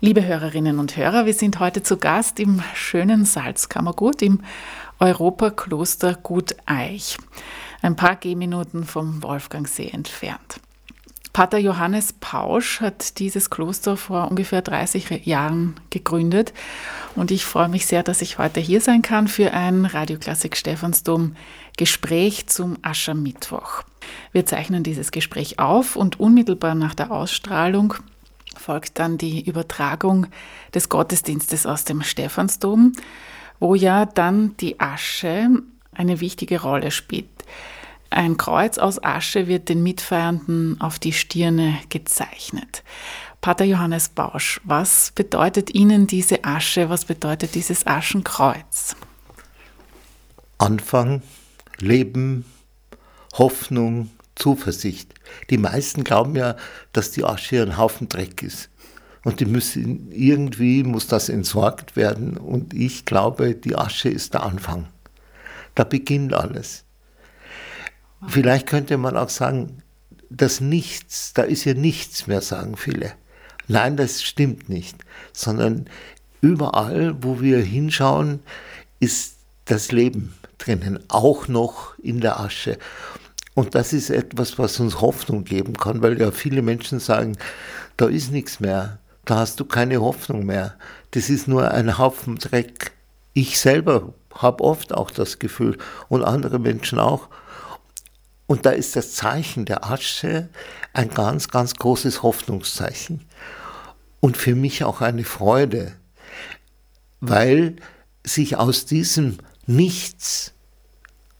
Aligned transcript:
Liebe 0.00 0.24
Hörerinnen 0.24 0.78
und 0.78 0.96
Hörer, 0.96 1.26
wir 1.26 1.34
sind 1.34 1.58
heute 1.58 1.82
zu 1.82 1.96
Gast 1.96 2.38
im 2.38 2.62
schönen 2.72 3.24
Salzkammergut 3.24 4.22
im 4.22 4.42
Europakloster 5.00 6.14
Gut 6.14 6.54
Eich, 6.66 7.18
ein 7.82 7.96
paar 7.96 8.14
Gehminuten 8.14 8.84
vom 8.84 9.24
Wolfgangsee 9.24 9.88
entfernt. 9.88 10.60
Pater 11.32 11.58
Johannes 11.58 12.12
Pausch 12.12 12.80
hat 12.80 13.18
dieses 13.18 13.50
Kloster 13.50 13.96
vor 13.96 14.28
ungefähr 14.30 14.62
30 14.62 15.26
Jahren 15.26 15.74
gegründet 15.90 16.52
und 17.16 17.32
ich 17.32 17.44
freue 17.44 17.68
mich 17.68 17.86
sehr, 17.86 18.04
dass 18.04 18.22
ich 18.22 18.38
heute 18.38 18.60
hier 18.60 18.80
sein 18.80 19.02
kann 19.02 19.26
für 19.26 19.52
ein 19.52 19.84
Radioklassik 19.84 20.56
Stephansdom 20.56 21.34
Gespräch 21.76 22.46
zum 22.46 22.76
Aschermittwoch. 22.82 23.82
Wir 24.30 24.46
zeichnen 24.46 24.84
dieses 24.84 25.10
Gespräch 25.10 25.58
auf 25.58 25.96
und 25.96 26.20
unmittelbar 26.20 26.76
nach 26.76 26.94
der 26.94 27.10
Ausstrahlung 27.10 27.94
folgt 28.56 28.98
dann 28.98 29.18
die 29.18 29.44
Übertragung 29.44 30.26
des 30.74 30.88
Gottesdienstes 30.88 31.66
aus 31.66 31.84
dem 31.84 32.02
Stephansdom, 32.02 32.92
wo 33.60 33.74
ja 33.74 34.06
dann 34.06 34.56
die 34.58 34.80
Asche 34.80 35.48
eine 35.92 36.20
wichtige 36.20 36.62
Rolle 36.62 36.90
spielt. 36.90 37.28
Ein 38.10 38.36
Kreuz 38.36 38.78
aus 38.78 39.02
Asche 39.02 39.48
wird 39.48 39.68
den 39.68 39.82
Mitfeiernden 39.82 40.80
auf 40.80 40.98
die 40.98 41.12
Stirne 41.12 41.78
gezeichnet. 41.90 42.82
Pater 43.40 43.64
Johannes 43.64 44.08
Bausch, 44.08 44.60
was 44.64 45.12
bedeutet 45.14 45.74
Ihnen 45.74 46.06
diese 46.06 46.44
Asche? 46.44 46.88
Was 46.90 47.04
bedeutet 47.04 47.54
dieses 47.54 47.86
Aschenkreuz? 47.86 48.96
Anfang, 50.56 51.22
Leben, 51.78 52.44
Hoffnung, 53.34 54.10
Zuversicht. 54.38 55.14
Die 55.50 55.58
meisten 55.58 56.04
glauben 56.04 56.36
ja, 56.36 56.56
dass 56.92 57.10
die 57.10 57.24
Asche 57.24 57.62
ein 57.62 57.76
Haufen 57.76 58.08
Dreck 58.08 58.42
ist. 58.42 58.70
Und 59.24 59.40
die 59.40 59.46
müssen 59.46 60.10
irgendwie 60.12 60.84
muss 60.84 61.06
das 61.06 61.28
entsorgt 61.28 61.96
werden. 61.96 62.36
Und 62.36 62.72
ich 62.72 63.04
glaube, 63.04 63.54
die 63.54 63.76
Asche 63.76 64.08
ist 64.08 64.34
der 64.34 64.44
Anfang. 64.44 64.88
Da 65.74 65.84
beginnt 65.84 66.34
alles. 66.34 66.84
Vielleicht 68.26 68.66
könnte 68.66 68.96
man 68.96 69.16
auch 69.16 69.28
sagen, 69.28 69.82
das 70.30 70.60
Nichts, 70.60 71.32
da 71.34 71.42
ist 71.42 71.64
ja 71.64 71.74
nichts 71.74 72.26
mehr, 72.26 72.40
sagen 72.40 72.76
viele. 72.76 73.12
Nein, 73.66 73.96
das 73.96 74.22
stimmt 74.22 74.68
nicht, 74.68 74.96
sondern 75.32 75.88
überall, 76.40 77.22
wo 77.22 77.40
wir 77.40 77.58
hinschauen, 77.58 78.40
ist 78.98 79.36
das 79.66 79.92
Leben 79.92 80.34
drinnen, 80.58 80.98
auch 81.08 81.48
noch 81.48 81.98
in 81.98 82.20
der 82.20 82.40
Asche. 82.40 82.78
Und 83.58 83.74
das 83.74 83.92
ist 83.92 84.10
etwas, 84.10 84.56
was 84.60 84.78
uns 84.78 85.00
Hoffnung 85.00 85.42
geben 85.42 85.72
kann, 85.72 86.00
weil 86.00 86.20
ja 86.20 86.30
viele 86.30 86.62
Menschen 86.62 87.00
sagen, 87.00 87.36
da 87.96 88.06
ist 88.06 88.30
nichts 88.30 88.60
mehr, 88.60 89.00
da 89.24 89.38
hast 89.38 89.58
du 89.58 89.64
keine 89.64 90.00
Hoffnung 90.00 90.46
mehr, 90.46 90.76
das 91.10 91.28
ist 91.28 91.48
nur 91.48 91.68
ein 91.72 91.98
Haufen 91.98 92.36
Dreck. 92.36 92.92
Ich 93.32 93.58
selber 93.58 94.14
habe 94.32 94.62
oft 94.62 94.94
auch 94.94 95.10
das 95.10 95.40
Gefühl 95.40 95.76
und 96.08 96.22
andere 96.22 96.60
Menschen 96.60 97.00
auch. 97.00 97.30
Und 98.46 98.64
da 98.64 98.70
ist 98.70 98.94
das 98.94 99.14
Zeichen 99.14 99.64
der 99.64 99.84
Asche 99.84 100.48
ein 100.92 101.10
ganz, 101.10 101.48
ganz 101.48 101.74
großes 101.74 102.22
Hoffnungszeichen. 102.22 103.26
Und 104.20 104.36
für 104.36 104.54
mich 104.54 104.84
auch 104.84 105.00
eine 105.00 105.24
Freude, 105.24 105.96
weil 107.18 107.74
sich 108.22 108.56
aus 108.56 108.86
diesem 108.86 109.38
Nichts, 109.66 110.52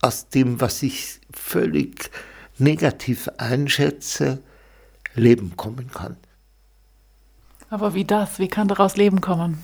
aus 0.01 0.27
dem, 0.27 0.59
was 0.59 0.83
ich 0.83 1.18
völlig 1.39 2.11
negativ 2.57 3.29
einschätze, 3.37 4.39
Leben 5.15 5.55
kommen 5.57 5.91
kann. 5.91 6.17
Aber 7.69 7.93
wie 7.93 8.05
das? 8.05 8.39
Wie 8.39 8.47
kann 8.47 8.67
daraus 8.67 8.97
Leben 8.97 9.21
kommen? 9.21 9.61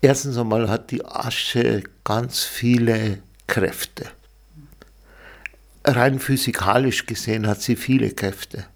Erstens 0.00 0.36
einmal 0.36 0.68
hat 0.68 0.90
die 0.90 1.04
Asche 1.04 1.82
ganz 2.04 2.44
viele 2.44 3.22
Kräfte. 3.46 4.06
Rein 5.84 6.18
physikalisch 6.18 7.06
gesehen 7.06 7.46
hat 7.46 7.62
sie 7.62 7.76
viele 7.76 8.10
Kräfte. 8.10 8.66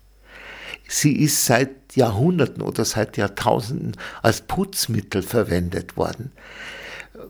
Sie 0.88 1.16
ist 1.20 1.44
seit 1.44 1.97
Jahrhunderten 1.97 2.62
oder 2.62 2.84
seit 2.84 3.16
Jahrtausenden 3.16 3.97
als 4.22 4.42
Putzmittel 4.42 5.22
verwendet 5.22 5.97
worden. 5.97 6.32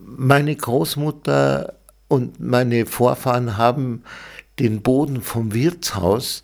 Meine 0.00 0.54
Großmutter 0.54 1.79
und 2.10 2.40
meine 2.40 2.86
Vorfahren 2.86 3.56
haben 3.56 4.02
den 4.58 4.82
Boden 4.82 5.22
vom 5.22 5.54
Wirtshaus, 5.54 6.42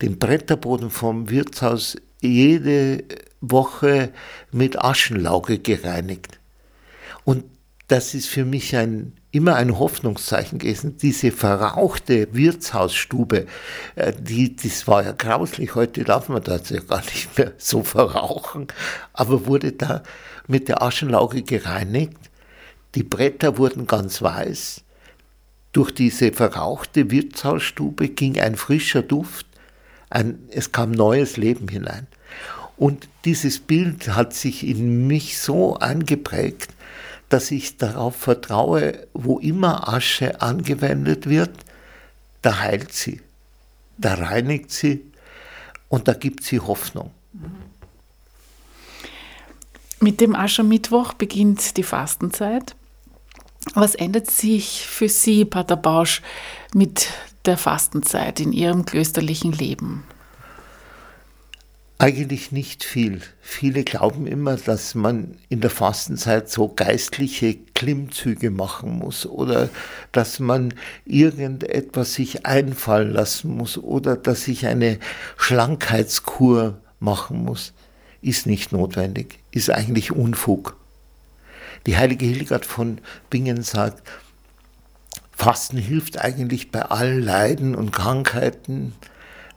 den 0.00 0.20
Bretterboden 0.20 0.90
vom 0.90 1.30
Wirtshaus 1.30 1.96
jede 2.20 3.02
Woche 3.40 4.12
mit 4.52 4.78
Aschenlauge 4.78 5.58
gereinigt. 5.58 6.38
Und 7.24 7.44
das 7.88 8.14
ist 8.14 8.28
für 8.28 8.44
mich 8.44 8.76
ein, 8.76 9.14
immer 9.32 9.56
ein 9.56 9.80
Hoffnungszeichen 9.80 10.60
gewesen. 10.60 10.96
Diese 10.96 11.32
verrauchte 11.32 12.28
Wirtshausstube, 12.32 13.46
äh, 13.96 14.12
die, 14.16 14.54
das 14.54 14.86
war 14.86 15.02
ja 15.02 15.10
grauslich. 15.10 15.74
Heute 15.74 16.04
darf 16.04 16.28
man 16.28 16.44
das 16.44 16.70
ja 16.70 16.78
gar 16.78 17.00
nicht 17.00 17.36
mehr 17.36 17.52
so 17.58 17.82
verrauchen. 17.82 18.68
Aber 19.12 19.44
wurde 19.46 19.72
da 19.72 20.04
mit 20.46 20.68
der 20.68 20.82
Aschenlauge 20.82 21.42
gereinigt 21.42 22.30
die 22.94 23.02
Bretter 23.02 23.58
wurden 23.58 23.86
ganz 23.86 24.22
weiß. 24.22 24.82
Durch 25.72 25.90
diese 25.92 26.32
verrauchte 26.32 27.10
Wirtshausstube 27.10 28.08
ging 28.08 28.40
ein 28.40 28.56
frischer 28.56 29.02
Duft, 29.02 29.46
ein, 30.10 30.38
es 30.50 30.72
kam 30.72 30.90
neues 30.92 31.36
Leben 31.36 31.68
hinein. 31.68 32.06
Und 32.76 33.08
dieses 33.24 33.58
Bild 33.58 34.08
hat 34.08 34.32
sich 34.32 34.66
in 34.66 35.06
mich 35.06 35.38
so 35.38 35.76
eingeprägt, 35.76 36.70
dass 37.28 37.50
ich 37.50 37.76
darauf 37.76 38.16
vertraue, 38.16 39.06
wo 39.12 39.38
immer 39.38 39.88
Asche 39.88 40.40
angewendet 40.40 41.28
wird, 41.28 41.50
da 42.40 42.60
heilt 42.60 42.92
sie, 42.92 43.20
da 43.98 44.14
reinigt 44.14 44.70
sie 44.70 45.04
und 45.88 46.08
da 46.08 46.14
gibt 46.14 46.44
sie 46.44 46.60
Hoffnung. 46.60 47.10
Mit 50.00 50.20
dem 50.20 50.36
Aschermittwoch 50.36 51.12
beginnt 51.12 51.76
die 51.76 51.82
Fastenzeit. 51.82 52.76
Was 53.74 53.94
ändert 53.94 54.30
sich 54.30 54.86
für 54.86 55.08
Sie, 55.08 55.44
Pater 55.44 55.76
Bausch, 55.76 56.22
mit 56.74 57.08
der 57.44 57.56
Fastenzeit 57.56 58.40
in 58.40 58.52
Ihrem 58.52 58.84
klösterlichen 58.84 59.52
Leben? 59.52 60.04
Eigentlich 62.00 62.52
nicht 62.52 62.84
viel. 62.84 63.20
Viele 63.40 63.82
glauben 63.82 64.28
immer, 64.28 64.56
dass 64.56 64.94
man 64.94 65.36
in 65.48 65.60
der 65.60 65.70
Fastenzeit 65.70 66.48
so 66.48 66.68
geistliche 66.68 67.56
Klimmzüge 67.74 68.52
machen 68.52 68.98
muss 68.98 69.26
oder 69.26 69.68
dass 70.12 70.38
man 70.38 70.74
irgendetwas 71.04 72.14
sich 72.14 72.46
einfallen 72.46 73.10
lassen 73.10 73.56
muss 73.56 73.76
oder 73.76 74.16
dass 74.16 74.46
ich 74.46 74.66
eine 74.66 75.00
Schlankheitskur 75.36 76.78
machen 77.00 77.44
muss. 77.44 77.72
Ist 78.22 78.46
nicht 78.46 78.70
notwendig, 78.70 79.40
ist 79.50 79.68
eigentlich 79.68 80.12
Unfug. 80.12 80.77
Die 81.86 81.96
heilige 81.96 82.26
Hildegard 82.26 82.66
von 82.66 83.00
Bingen 83.30 83.62
sagt, 83.62 84.02
Fasten 85.32 85.78
hilft 85.78 86.18
eigentlich 86.18 86.70
bei 86.70 86.82
allen 86.82 87.22
Leiden 87.22 87.74
und 87.74 87.92
Krankheiten. 87.92 88.94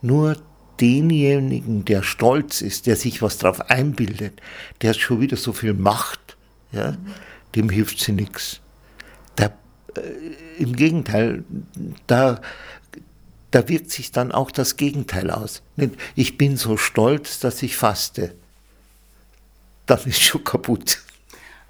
Nur 0.01 0.37
denjenigen, 0.79 1.85
der 1.85 2.03
stolz 2.03 2.61
ist, 2.61 2.87
der 2.87 2.95
sich 2.95 3.21
was 3.21 3.37
drauf 3.37 3.69
einbildet, 3.69 4.41
der 4.81 4.93
schon 4.93 5.21
wieder 5.21 5.37
so 5.37 5.53
viel 5.53 5.73
Macht, 5.73 6.37
ja, 6.71 6.97
dem 7.55 7.69
hilft 7.69 7.99
sie 7.99 8.11
nichts. 8.13 8.61
Äh, 9.95 10.61
Im 10.61 10.75
Gegenteil, 10.75 11.43
da, 12.07 12.41
da 13.51 13.67
wirkt 13.67 13.91
sich 13.91 14.11
dann 14.11 14.31
auch 14.31 14.51
das 14.51 14.77
Gegenteil 14.77 15.31
aus. 15.31 15.63
Ich 16.15 16.37
bin 16.37 16.55
so 16.57 16.77
stolz, 16.77 17.39
dass 17.39 17.63
ich 17.63 17.75
faste. 17.75 18.35
Dann 19.87 19.99
ist 20.05 20.21
schon 20.21 20.43
kaputt. 20.43 20.99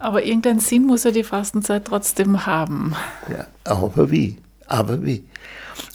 Aber 0.01 0.25
irgendeinen 0.25 0.59
Sinn 0.59 0.87
muss 0.87 1.03
ja 1.03 1.11
die 1.11 1.23
Fastenzeit 1.23 1.85
trotzdem 1.85 2.47
haben. 2.47 2.95
Ja, 3.29 3.45
aber 3.63 4.09
wie? 4.09 4.37
Aber 4.65 5.05
wie? 5.05 5.23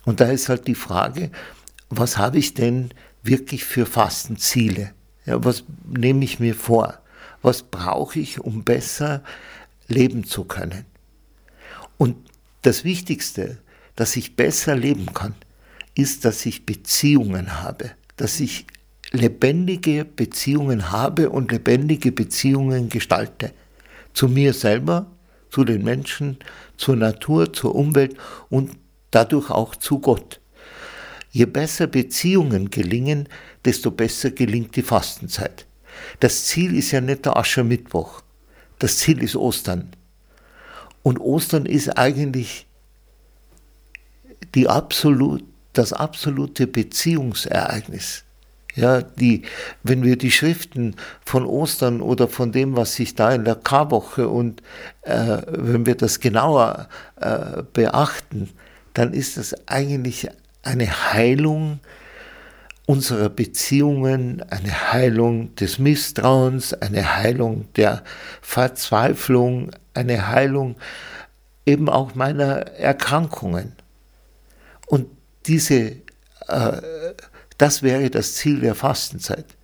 Und 0.04 0.20
da 0.20 0.26
ist 0.26 0.48
halt 0.48 0.68
die 0.68 0.76
Frage, 0.76 1.32
was 1.90 2.16
habe 2.16 2.38
ich 2.38 2.54
denn 2.54 2.90
wirklich 3.24 3.64
für 3.64 3.84
Fastenziele? 3.84 4.92
Ja, 5.24 5.44
was 5.44 5.64
nehme 5.84 6.24
ich 6.24 6.38
mir 6.38 6.54
vor? 6.54 6.98
Was 7.42 7.64
brauche 7.64 8.20
ich, 8.20 8.38
um 8.38 8.62
besser 8.62 9.24
leben 9.88 10.22
zu 10.22 10.44
können? 10.44 10.84
Und 11.98 12.16
das 12.62 12.84
Wichtigste, 12.84 13.58
dass 13.96 14.14
ich 14.14 14.36
besser 14.36 14.76
leben 14.76 15.14
kann, 15.14 15.34
ist, 15.96 16.24
dass 16.24 16.46
ich 16.46 16.64
Beziehungen 16.64 17.60
habe, 17.60 17.90
dass 18.16 18.38
ich 18.38 18.66
lebendige 19.10 20.04
Beziehungen 20.04 20.92
habe 20.92 21.30
und 21.30 21.50
lebendige 21.50 22.12
Beziehungen 22.12 22.88
gestalte 22.88 23.52
zu 24.16 24.28
mir 24.28 24.54
selber, 24.54 25.06
zu 25.50 25.62
den 25.64 25.84
Menschen, 25.84 26.38
zur 26.78 26.96
Natur, 26.96 27.52
zur 27.52 27.74
Umwelt 27.74 28.16
und 28.48 28.70
dadurch 29.10 29.50
auch 29.50 29.76
zu 29.76 30.00
Gott. 30.00 30.40
Je 31.30 31.44
besser 31.44 31.86
Beziehungen 31.86 32.70
gelingen, 32.70 33.28
desto 33.66 33.90
besser 33.90 34.30
gelingt 34.30 34.74
die 34.74 34.82
Fastenzeit. 34.82 35.66
Das 36.20 36.46
Ziel 36.46 36.74
ist 36.74 36.92
ja 36.92 37.02
nicht 37.02 37.26
der 37.26 37.36
Aschermittwoch. 37.36 38.22
Das 38.78 38.98
Ziel 38.98 39.22
ist 39.22 39.36
Ostern. 39.36 39.92
Und 41.02 41.18
Ostern 41.18 41.66
ist 41.66 41.98
eigentlich 41.98 42.66
die 44.54 44.66
absolut, 44.66 45.44
das 45.74 45.92
absolute 45.92 46.66
Beziehungsereignis. 46.66 48.24
Ja, 48.76 49.00
die, 49.00 49.42
wenn 49.82 50.02
wir 50.02 50.16
die 50.16 50.30
Schriften 50.30 50.96
von 51.24 51.46
Ostern 51.46 52.02
oder 52.02 52.28
von 52.28 52.52
dem, 52.52 52.76
was 52.76 52.94
sich 52.94 53.14
da 53.14 53.32
in 53.32 53.46
der 53.46 53.54
Karwoche 53.54 54.28
und 54.28 54.62
äh, 55.00 55.38
wenn 55.48 55.86
wir 55.86 55.94
das 55.94 56.20
genauer 56.20 56.88
äh, 57.18 57.62
beachten, 57.72 58.50
dann 58.92 59.14
ist 59.14 59.38
das 59.38 59.66
eigentlich 59.66 60.28
eine 60.62 61.12
Heilung 61.12 61.80
unserer 62.86 63.30
Beziehungen, 63.30 64.44
eine 64.50 64.92
Heilung 64.92 65.54
des 65.56 65.78
Misstrauens, 65.78 66.74
eine 66.74 67.16
Heilung 67.16 67.72
der 67.76 68.02
Verzweiflung, 68.42 69.70
eine 69.94 70.28
Heilung 70.28 70.76
eben 71.64 71.88
auch 71.88 72.14
meiner 72.14 72.66
Erkrankungen. 72.78 73.72
Und 74.86 75.08
diese, 75.46 75.96
äh, 76.48 76.80
das 77.58 77.82
wäre 77.82 78.10
das 78.10 78.34
Ziel 78.34 78.60
der 78.60 78.74
Fastenzeit. 78.74 79.56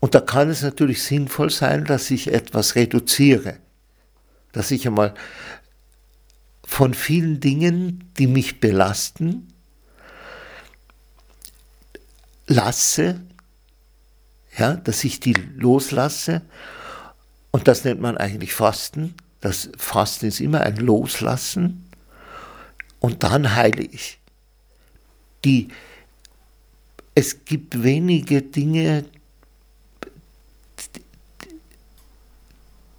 Und 0.00 0.14
da 0.14 0.20
kann 0.20 0.50
es 0.50 0.62
natürlich 0.62 1.02
sinnvoll 1.02 1.50
sein, 1.50 1.84
dass 1.84 2.10
ich 2.10 2.32
etwas 2.32 2.74
reduziere, 2.74 3.58
dass 4.52 4.70
ich 4.70 4.86
einmal 4.86 5.14
von 6.66 6.94
vielen 6.94 7.40
Dingen, 7.40 8.10
die 8.18 8.26
mich 8.26 8.60
belasten, 8.60 9.48
lasse, 12.46 13.20
ja, 14.56 14.74
dass 14.74 15.04
ich 15.04 15.20
die 15.20 15.32
loslasse. 15.32 16.42
Und 17.50 17.68
das 17.68 17.84
nennt 17.84 18.00
man 18.00 18.16
eigentlich 18.16 18.54
Fasten. 18.54 19.14
Das 19.40 19.70
Fasten 19.76 20.26
ist 20.26 20.40
immer 20.40 20.60
ein 20.60 20.76
Loslassen. 20.76 21.88
Und 22.98 23.22
dann 23.22 23.54
heile 23.54 23.82
ich. 23.82 24.18
Die, 25.44 25.68
es 27.14 27.44
gibt 27.44 27.82
wenige 27.82 28.42
Dinge, 28.42 29.04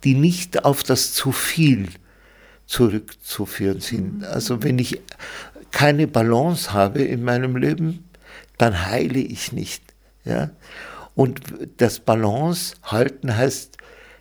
die 0.04 0.16
nicht 0.16 0.64
auf 0.64 0.84
das 0.84 1.14
zu 1.14 1.32
viel 1.32 1.90
zurückzuführen 2.68 3.82
sind. 3.82 4.24
Also 4.24 4.64
wenn 4.64 4.80
ich 4.80 5.02
keine 5.72 6.08
Balance 6.08 6.74
habe 6.74 7.02
in 7.02 7.24
meinem 7.24 7.58
Leben, 7.58 8.08
dann 8.58 8.86
heile 8.86 9.20
ich 9.20 9.52
nicht. 9.52 9.84
Ja? 10.24 10.52
Und 11.16 11.42
das 11.78 12.00
Balance 12.00 12.76
halten 12.84 13.36
heißt, 13.36 13.78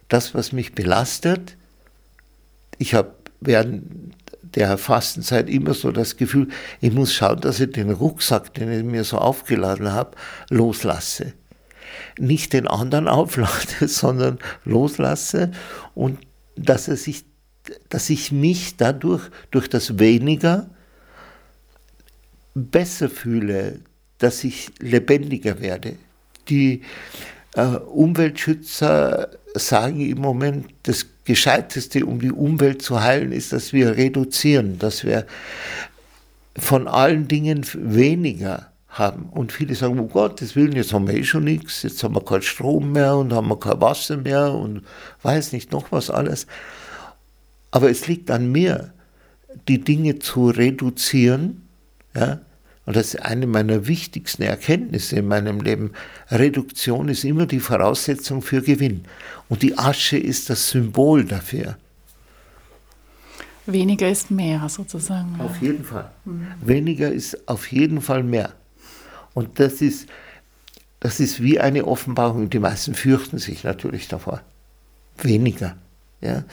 das, 0.09 0.35
was 0.35 0.53
mich 0.53 0.73
belastet, 0.73 1.57
ich 2.79 2.95
habe 2.95 3.15
während 3.41 4.15
der 4.55 4.79
Fastenzeit 4.79 5.49
immer 5.49 5.75
so 5.75 5.91
das 5.91 6.17
Gefühl, 6.17 6.49
ich 6.81 6.93
muss 6.93 7.13
schauen, 7.13 7.41
dass 7.41 7.61
ich 7.61 7.73
den 7.73 7.91
Rucksack, 7.91 8.55
den 8.55 8.71
ich 8.71 8.85
mir 8.85 9.05
so 9.05 9.19
aufgeladen 9.19 9.93
habe, 9.93 10.13
loslasse. 10.51 11.33
Nicht 12.19 12.53
den 12.53 12.69
anderen 12.69 13.09
auflade, 13.09 13.89
sondern 13.89 14.39
loslasse 14.65 15.53
und 15.95 16.19
dass 16.57 16.89
er 16.89 16.97
sich, 16.97 17.25
dass 17.89 18.11
ich 18.11 18.31
mich 18.31 18.77
dadurch, 18.77 19.23
durch 19.51 19.69
das 19.69 19.99
weniger, 19.99 20.71
besser 22.55 23.11
fühle, 23.11 23.81
dass 24.19 24.45
ich 24.45 24.71
lebendiger 24.79 25.61
werde. 25.61 25.97
Die 26.49 26.83
Umweltschützer 27.57 29.29
sagen 29.55 30.01
im 30.01 30.19
Moment, 30.19 30.67
das 30.83 31.07
Gescheiteste, 31.25 32.05
um 32.05 32.21
die 32.21 32.33
Umwelt 32.33 32.83
zu 32.83 33.01
heilen, 33.01 33.33
ist, 33.33 33.53
dass 33.53 33.73
wir 33.73 33.97
reduzieren, 33.97 34.79
dass 34.79 35.05
wir 35.05 35.27
von 36.57 36.89
allen 36.89 37.29
Dingen 37.29 37.65
weniger 37.75 38.73
haben. 38.89 39.29
Und 39.31 39.53
viele 39.53 39.75
sagen, 39.75 39.99
oh 39.99 40.07
Gott, 40.07 40.41
das 40.41 40.57
will 40.57 40.77
jetzt 40.77 40.93
haben 40.93 41.09
wir 41.09 41.15
eh 41.15 41.25
schon 41.25 41.45
nichts, 41.45 41.83
jetzt 41.83 42.03
haben 42.03 42.15
wir 42.15 42.25
keinen 42.25 42.43
Strom 42.43 42.93
mehr 42.93 43.17
und 43.17 43.33
haben 43.33 43.49
wir 43.49 43.59
kein 43.59 43.81
Wasser 43.81 44.17
mehr 44.17 44.53
und 44.53 44.83
weiß 45.23 45.53
nicht 45.53 45.73
noch 45.73 45.91
was 45.93 46.11
alles. 46.11 46.47
Aber 47.71 47.91
es 47.91 48.07
liegt 48.07 48.31
an 48.31 48.51
mir, 48.53 48.93
die 49.69 49.81
Dinge 49.81 50.19
zu 50.19 50.49
reduzieren, 50.51 51.63
ja, 52.15 52.41
und 52.87 52.97
das 52.97 53.15
ist 53.15 53.23
eine 53.23 53.47
meiner 53.47 53.87
wichtigsten 53.87 54.43
Erkenntnisse 54.43 55.17
in 55.17 55.29
meinem 55.29 55.61
Leben. 55.61 55.93
Reduktion 56.31 57.09
ist 57.09 57.25
immer 57.25 57.47
die 57.47 57.61
Voraussetzung 57.61 58.43
für 58.43 58.61
Gewinn. 58.61 59.05
Und 59.49 59.63
die 59.63 59.79
Asche 59.79 60.19
ist 60.19 60.51
das 60.51 60.69
Symbol 60.69 61.25
dafür. 61.25 61.79
Weniger 63.67 64.11
ist 64.11 64.31
mehr 64.31 64.69
sozusagen. 64.69 65.41
Auf 65.41 65.63
jeden 65.63 65.85
Fall. 65.85 66.11
Mhm. 66.27 66.47
Weniger 66.61 67.11
ist 67.11 67.49
auf 67.49 67.73
jeden 67.73 68.03
Fall 68.03 68.23
mehr. 68.23 68.53
Und 69.33 69.59
das 69.59 69.81
ist, 69.81 70.07
das 71.01 71.21
ist 71.21 71.43
wie 71.43 71.59
eine 71.59 71.87
Offenbarung. 71.87 72.51
Die 72.51 72.59
meisten 72.59 72.95
fürchten 72.95 73.39
sich 73.39 73.65
natürlich 73.65 74.09
davor. 74.09 74.43
Weniger. 75.23 75.77
Ja? 76.21 76.45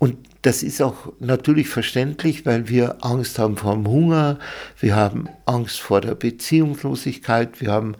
Und 0.00 0.16
das 0.42 0.62
ist 0.62 0.80
auch 0.80 1.12
natürlich 1.18 1.68
verständlich, 1.68 2.46
weil 2.46 2.68
wir 2.68 3.04
Angst 3.04 3.38
haben 3.38 3.56
vor 3.56 3.74
dem 3.74 3.86
Hunger, 3.86 4.38
wir 4.78 4.96
haben 4.96 5.28
Angst 5.44 5.80
vor 5.80 6.00
der 6.00 6.14
Beziehungslosigkeit, 6.14 7.60
wir 7.60 7.72
haben 7.72 7.94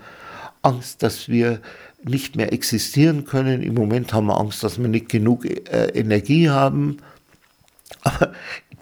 Angst, 0.63 1.03
dass 1.03 1.29
wir 1.29 1.61
nicht 2.03 2.37
mehr 2.37 2.53
existieren 2.53 3.25
können. 3.25 3.63
Im 3.63 3.75
Moment 3.75 4.13
haben 4.13 4.27
wir 4.27 4.39
Angst, 4.39 4.65
dass 4.65 4.79
wir 4.79 4.89
nicht 4.89 5.09
genug 5.09 5.45
äh, 5.45 5.89
Energie 5.89 6.49
haben. 6.49 6.99
Aber 8.03 8.33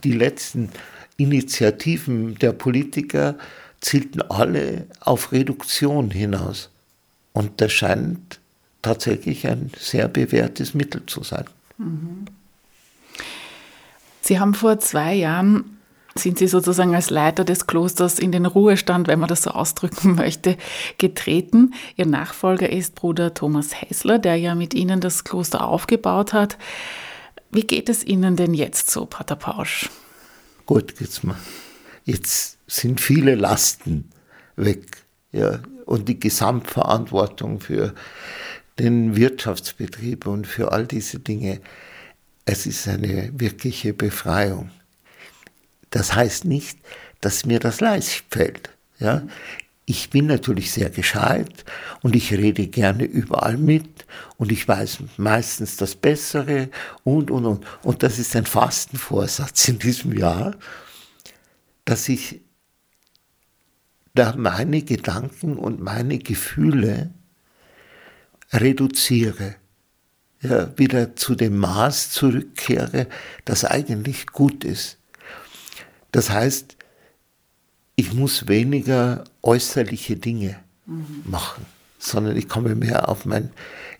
die 0.04 0.12
letzten 0.12 0.70
Initiativen 1.16 2.36
der 2.36 2.52
Politiker 2.52 3.36
zielten 3.80 4.22
alle 4.22 4.86
auf 5.00 5.32
Reduktion 5.32 6.10
hinaus. 6.10 6.70
Und 7.32 7.60
das 7.60 7.72
scheint 7.72 8.38
tatsächlich 8.82 9.46
ein 9.48 9.72
sehr 9.76 10.06
bewährtes 10.06 10.74
Mittel 10.74 11.04
zu 11.06 11.24
sein. 11.24 11.44
Mhm. 11.78 12.26
Sie 14.28 14.38
haben 14.38 14.52
vor 14.52 14.78
zwei 14.78 15.14
Jahren 15.14 15.78
sind 16.14 16.38
Sie 16.38 16.48
sozusagen 16.48 16.94
als 16.94 17.08
Leiter 17.08 17.44
des 17.44 17.66
Klosters 17.66 18.18
in 18.18 18.30
den 18.30 18.44
Ruhestand, 18.44 19.08
wenn 19.08 19.20
man 19.20 19.28
das 19.30 19.42
so 19.42 19.52
ausdrücken 19.52 20.14
möchte, 20.16 20.58
getreten. 20.98 21.72
Ihr 21.96 22.04
Nachfolger 22.04 22.68
ist 22.68 22.94
Bruder 22.94 23.32
Thomas 23.32 23.80
Hessler, 23.80 24.18
der 24.18 24.36
ja 24.36 24.54
mit 24.54 24.74
Ihnen 24.74 25.00
das 25.00 25.24
Kloster 25.24 25.66
aufgebaut 25.66 26.34
hat. 26.34 26.58
Wie 27.50 27.62
geht 27.62 27.88
es 27.88 28.04
Ihnen 28.04 28.36
denn 28.36 28.52
jetzt 28.52 28.90
so, 28.90 29.06
Pater 29.06 29.36
Pausch? 29.36 29.88
Gut 30.66 30.98
geht's 30.98 31.22
mir. 31.22 31.36
Jetzt 32.04 32.58
sind 32.66 33.00
viele 33.00 33.34
Lasten 33.34 34.10
weg. 34.56 35.06
Ja, 35.32 35.60
und 35.86 36.06
die 36.06 36.20
Gesamtverantwortung 36.20 37.60
für 37.60 37.94
den 38.78 39.16
Wirtschaftsbetrieb 39.16 40.26
und 40.26 40.46
für 40.46 40.70
all 40.70 40.86
diese 40.86 41.18
Dinge 41.18 41.62
es 42.48 42.64
ist 42.64 42.88
eine 42.88 43.30
wirkliche 43.38 43.92
Befreiung. 43.92 44.70
Das 45.90 46.14
heißt 46.14 46.46
nicht, 46.46 46.78
dass 47.20 47.44
mir 47.44 47.60
das 47.60 47.80
leicht 47.80 48.24
fällt. 48.30 48.70
Ja? 48.98 49.26
Ich 49.84 50.08
bin 50.08 50.26
natürlich 50.26 50.72
sehr 50.72 50.88
gescheit 50.88 51.66
und 52.00 52.16
ich 52.16 52.32
rede 52.32 52.66
gerne 52.68 53.04
überall 53.04 53.58
mit 53.58 54.06
und 54.38 54.50
ich 54.50 54.66
weiß 54.66 55.00
meistens 55.18 55.76
das 55.76 55.94
Bessere 55.94 56.70
und, 57.04 57.30
und, 57.30 57.44
und. 57.44 57.66
Und 57.82 58.02
das 58.02 58.18
ist 58.18 58.34
ein 58.34 58.46
Fastenvorsatz 58.46 59.68
in 59.68 59.78
diesem 59.78 60.16
Jahr, 60.16 60.56
dass 61.84 62.08
ich 62.08 62.40
da 64.14 64.34
meine 64.36 64.80
Gedanken 64.82 65.58
und 65.58 65.82
meine 65.82 66.18
Gefühle 66.18 67.10
reduziere 68.54 69.56
wieder 70.40 71.16
zu 71.16 71.34
dem 71.34 71.58
Maß 71.58 72.10
zurückkehre, 72.10 73.06
das 73.44 73.64
eigentlich 73.64 74.28
gut 74.28 74.64
ist. 74.64 74.98
Das 76.12 76.30
heißt, 76.30 76.76
ich 77.96 78.12
muss 78.12 78.46
weniger 78.46 79.24
äußerliche 79.42 80.16
Dinge 80.16 80.56
mhm. 80.86 81.22
machen, 81.24 81.66
sondern 81.98 82.36
ich 82.36 82.48
kann 82.48 82.62
mich 82.62 82.76
mehr 82.76 83.08
auf 83.08 83.24
mein 83.24 83.50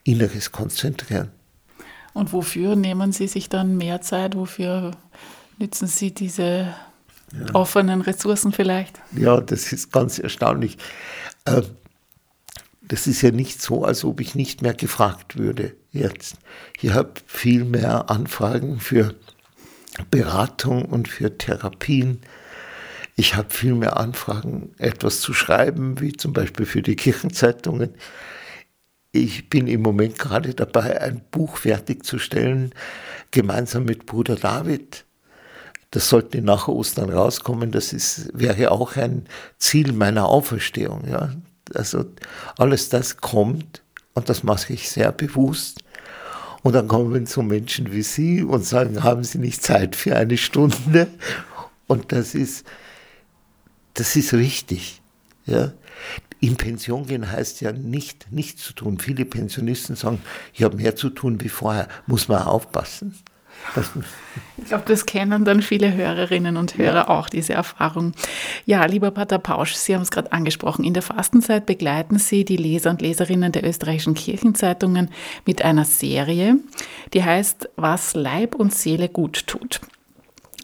Inneres 0.05 0.53
konzentrieren. 0.53 1.31
Und 2.15 2.33
wofür 2.33 2.77
nehmen 2.77 3.13
Sie 3.13 3.29
sich 3.29 3.49
dann 3.49 3.77
mehr 3.77 4.01
Zeit? 4.01 4.37
Wofür 4.37 4.93
nützen 5.59 5.89
Sie 5.89 6.13
diese 6.13 6.75
ja. 7.33 7.55
offenen 7.55 8.01
Ressourcen 8.01 8.53
vielleicht? 8.53 9.01
Ja, 9.13 9.41
das 9.41 9.73
ist 9.73 9.93
ganz 9.93 10.19
erstaunlich. 10.19 10.79
Das 12.89 13.07
ist 13.07 13.23
ja 13.23 13.31
nicht 13.31 13.61
so, 13.61 13.85
als 13.85 14.05
ob 14.05 14.21
ich 14.21 14.35
nicht 14.35 14.63
mehr 14.63 14.75
gefragt 14.75 15.37
würde 15.37 15.77
jetzt. 15.93 16.37
Ich 16.81 16.93
habe 16.93 17.13
viel 17.27 17.65
mehr 17.65 18.11
Anfragen 18.11 18.81
für 18.81 19.15
Beratung 20.11 20.87
und 20.87 21.09
für 21.09 21.37
Therapien. 21.37 22.21
Ich 23.17 23.35
habe 23.35 23.51
viel 23.51 23.75
mehr 23.75 23.99
Anfragen, 23.99 24.73
etwas 24.79 25.21
zu 25.21 25.35
schreiben, 25.35 26.01
wie 26.01 26.13
zum 26.13 26.33
Beispiel 26.33 26.67
für 26.67 26.83
die 26.83 26.97
Kirchenzeitungen. 26.97 27.95
ich 29.13 29.51
bin 29.51 29.67
im 29.67 29.83
Moment 29.83 30.19
gerade 30.19 30.55
dabei, 30.55 31.01
ein 31.01 31.23
Buch 31.31 31.57
fertigzustellen, 31.57 32.75
gemeinsam 33.31 33.85
mit 33.85 34.07
Bruder 34.07 34.37
David. 34.37 35.05
Das 35.91 36.09
sollte 36.09 36.43
nach 36.43 36.69
Ostern 36.69 37.11
rauskommen. 37.11 37.73
Das 37.73 37.93
ist, 37.93 38.31
wäre 38.35 38.71
auch 38.71 38.97
ein 38.97 39.27
Ziel 39.59 39.93
meiner 39.93 40.27
Auferstehung. 40.27 41.09
Ja. 41.09 41.33
Also 41.75 42.05
alles 42.57 42.89
das 42.89 43.19
kommt 43.19 43.83
und 44.15 44.29
das 44.29 44.43
mache 44.43 44.73
ich 44.73 44.91
sehr 44.91 45.13
bewusst. 45.13 45.83
Und 46.63 46.75
dann 46.75 46.89
kommen 46.89 47.27
so 47.27 47.43
Menschen 47.43 47.93
wie 47.93 48.03
Sie 48.03 48.43
und 48.43 48.65
sagen, 48.65 49.03
haben 49.03 49.25
Sie 49.25 49.39
nicht 49.39 49.63
Zeit 49.63 49.95
für 49.95 50.17
eine 50.17 50.37
Stunde? 50.37 51.07
Und 51.87 52.13
das 52.13 52.35
ist, 52.35 52.67
das 53.95 54.17
ist 54.17 54.35
richtig. 54.35 55.01
Ja. 55.47 55.73
In 56.41 56.57
Pension 56.57 57.07
gehen 57.07 57.31
heißt 57.31 57.61
ja 57.63 57.73
nicht 57.73 58.31
nichts 58.31 58.63
zu 58.63 58.73
tun. 58.73 58.99
Viele 58.99 59.25
Pensionisten 59.25 59.97
sagen, 59.97 60.21
ich 60.53 60.63
habe 60.63 60.77
mehr 60.77 60.95
zu 60.95 61.11
tun 61.11 61.41
wie 61.41 61.49
vorher. 61.49 61.89
Muss 62.07 62.29
man 62.29 62.43
aufpassen. 62.43 63.15
Ich 64.57 64.65
glaube, 64.67 64.85
das 64.87 65.07
kennen 65.07 65.45
dann 65.45 65.63
viele 65.63 65.93
Hörerinnen 65.95 66.57
und 66.57 66.79
Hörer 66.79 67.11
auch, 67.11 67.29
diese 67.29 67.53
Erfahrung. 67.53 68.13
Ja, 68.67 68.85
lieber 68.87 69.11
Pater 69.11 69.39
Pausch, 69.39 69.75
Sie 69.75 69.95
haben 69.95 70.03
es 70.03 70.11
gerade 70.11 70.33
angesprochen. 70.33 70.85
In 70.85 70.95
der 70.95 71.03
Fastenzeit 71.03 71.67
begleiten 71.67 72.19
Sie 72.19 72.45
die 72.45 72.57
Leser 72.57 72.91
und 72.91 73.03
Leserinnen 73.03 73.53
der 73.53 73.67
österreichischen 73.67 74.15
Kirchenzeitungen 74.15 75.11
mit 75.47 75.63
einer 75.63 75.85
Serie, 75.85 76.57
die 77.15 77.25
heißt 77.25 77.71
Was 77.77 78.15
Leib 78.15 78.55
und 78.55 78.75
Seele 78.75 79.09
gut 79.09 79.47
tut. 79.47 79.81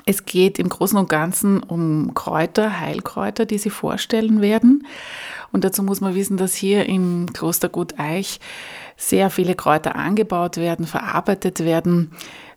Es 0.07 0.27
geht 0.27 0.59
im 0.59 0.69
Großen 0.69 0.99
und 0.99 1.09
Ganzen 1.09 1.63
um 1.63 2.13
Kräuter, 2.15 2.79
Heilkräuter, 2.79 3.47
die 3.47 3.59
Sie 3.59 3.71
vorstellen 3.71 4.43
werden. 4.43 4.87
Und 5.51 5.65
dazu 5.65 5.83
muss 5.83 6.01
man 6.01 6.15
wissen, 6.15 6.37
dass 6.37 6.55
hier 6.55 6.87
im 6.87 7.33
Kloster 7.33 7.71
Gut 7.71 7.99
Eich 7.99 8.39
sehr 8.97 9.31
viele 9.31 9.55
Kräuter 9.55 9.97
angebaut 9.97 10.59
werden, 10.59 10.87
verarbeitet 10.87 11.61
werden, 11.61 12.13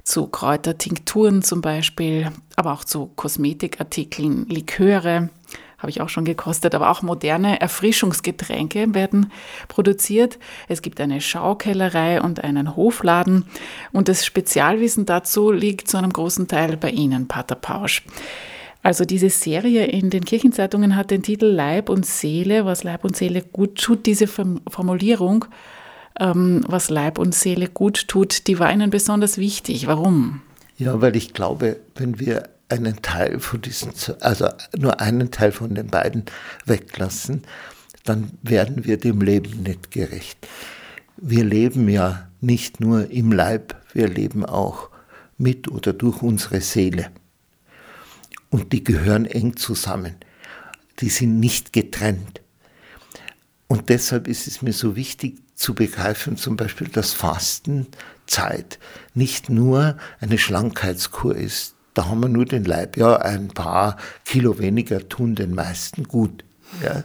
zu 0.07 0.27
Kräutertinkturen 0.27 1.41
zum 1.41 1.59
Beispiel, 1.59 2.31
aber 2.55 2.71
auch 2.71 2.85
zu 2.85 3.07
Kosmetikartikeln, 3.17 4.45
Liköre, 4.47 5.29
habe 5.77 5.89
ich 5.89 5.99
auch 5.99 6.07
schon 6.07 6.23
gekostet, 6.23 6.73
aber 6.75 6.89
auch 6.89 7.01
moderne 7.01 7.59
Erfrischungsgetränke 7.59 8.95
werden 8.95 9.33
produziert. 9.67 10.39
Es 10.69 10.81
gibt 10.81 11.01
eine 11.01 11.19
Schaukellerei 11.19 12.21
und 12.21 12.41
einen 12.41 12.77
Hofladen 12.77 13.47
und 13.91 14.07
das 14.07 14.25
Spezialwissen 14.25 15.05
dazu 15.05 15.51
liegt 15.51 15.89
zu 15.89 15.97
einem 15.97 16.13
großen 16.13 16.47
Teil 16.47 16.77
bei 16.77 16.89
Ihnen, 16.89 17.27
Pater 17.27 17.55
Pausch. 17.55 18.03
Also 18.83 19.03
diese 19.03 19.29
Serie 19.29 19.87
in 19.87 20.09
den 20.09 20.23
Kirchenzeitungen 20.23 20.95
hat 20.95 21.11
den 21.11 21.21
Titel 21.21 21.47
Leib 21.47 21.89
und 21.89 22.05
Seele, 22.05 22.63
was 22.63 22.85
Leib 22.85 23.03
und 23.03 23.17
Seele 23.17 23.41
gut 23.41 23.75
tut. 23.75 24.05
Diese 24.05 24.27
Formulierung, 24.27 25.45
ähm, 26.19 26.63
was 26.67 26.89
Leib 26.89 27.19
und 27.19 27.33
Seele 27.33 27.69
gut 27.69 28.07
tut, 28.07 28.47
die 28.47 28.59
war 28.59 28.71
Ihnen 28.71 28.89
besonders 28.89 29.37
wichtig. 29.37 29.87
Warum? 29.87 30.41
Ja, 30.77 31.01
weil 31.01 31.15
ich 31.15 31.33
glaube, 31.33 31.77
wenn 31.95 32.19
wir 32.19 32.49
einen 32.69 33.01
Teil 33.01 33.39
von 33.39 33.61
diesen, 33.61 33.91
also 34.19 34.49
nur 34.77 34.99
einen 34.99 35.31
Teil 35.31 35.51
von 35.51 35.73
den 35.73 35.87
beiden 35.87 36.25
weglassen, 36.65 37.43
dann 38.03 38.31
werden 38.41 38.85
wir 38.85 38.97
dem 38.97 39.21
Leben 39.21 39.63
nicht 39.63 39.91
gerecht. 39.91 40.47
Wir 41.17 41.43
leben 41.43 41.89
ja 41.89 42.27
nicht 42.41 42.79
nur 42.79 43.09
im 43.09 43.31
Leib, 43.31 43.75
wir 43.93 44.07
leben 44.07 44.45
auch 44.45 44.89
mit 45.37 45.67
oder 45.67 45.93
durch 45.93 46.21
unsere 46.21 46.61
Seele. 46.61 47.07
Und 48.49 48.71
die 48.71 48.83
gehören 48.83 49.25
eng 49.25 49.55
zusammen. 49.55 50.15
Die 50.99 51.09
sind 51.09 51.39
nicht 51.39 51.73
getrennt. 51.73 52.41
Und 53.67 53.89
deshalb 53.89 54.27
ist 54.27 54.47
es 54.47 54.61
mir 54.61 54.73
so 54.73 54.95
wichtig 54.95 55.39
zu 55.57 55.73
begreifen, 55.73 56.37
zum 56.37 56.55
Beispiel, 56.55 56.87
dass 56.87 57.13
Fastenzeit 57.13 58.77
nicht 59.15 59.49
nur 59.49 59.97
eine 60.19 60.37
Schlankheitskur 60.37 61.35
ist, 61.35 61.73
da 61.95 62.05
haben 62.05 62.21
wir 62.21 62.29
nur 62.29 62.45
den 62.45 62.63
Leib. 62.63 62.95
Ja, 62.95 63.15
ein 63.17 63.47
paar 63.47 63.97
Kilo 64.23 64.59
weniger 64.59 65.09
tun 65.09 65.33
den 65.33 65.55
meisten 65.55 66.03
gut. 66.03 66.45
Ja, 66.83 67.03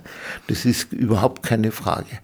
das 0.48 0.66
ist 0.66 0.92
überhaupt 0.92 1.42
keine 1.42 1.72
Frage. 1.72 2.18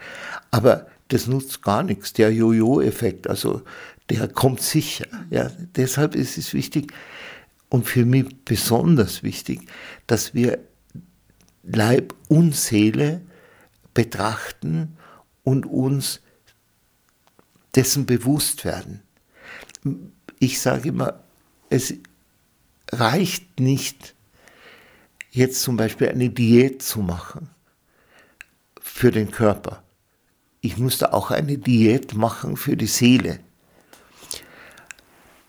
Aber 0.50 0.86
das 1.08 1.26
nutzt 1.26 1.62
gar 1.62 1.82
nichts. 1.82 2.12
Der 2.12 2.30
Jojo-Effekt, 2.30 3.26
also 3.26 3.62
der 4.10 4.28
kommt 4.28 4.60
sicher. 4.60 5.06
Ja, 5.30 5.50
deshalb 5.76 6.14
ist 6.14 6.36
es 6.36 6.52
wichtig 6.52 6.92
und 7.70 7.86
für 7.86 8.04
mich 8.04 8.44
besonders 8.44 9.22
wichtig, 9.22 9.62
dass 10.06 10.34
wir 10.34 10.58
Leib 11.62 12.14
und 12.28 12.54
Seele 12.54 13.22
betrachten 13.94 14.97
und 15.48 15.64
uns 15.64 16.20
dessen 17.74 18.04
bewusst 18.04 18.66
werden. 18.66 19.02
Ich 20.38 20.60
sage 20.60 20.90
immer, 20.90 21.24
es 21.70 21.94
reicht 22.92 23.58
nicht, 23.58 24.14
jetzt 25.30 25.62
zum 25.62 25.78
Beispiel 25.78 26.10
eine 26.10 26.28
Diät 26.28 26.82
zu 26.82 27.00
machen 27.00 27.48
für 28.78 29.10
den 29.10 29.30
Körper. 29.30 29.82
Ich 30.60 30.76
musste 30.76 31.14
auch 31.14 31.30
eine 31.30 31.56
Diät 31.56 32.14
machen 32.14 32.58
für 32.58 32.76
die 32.76 32.86
Seele. 32.86 33.40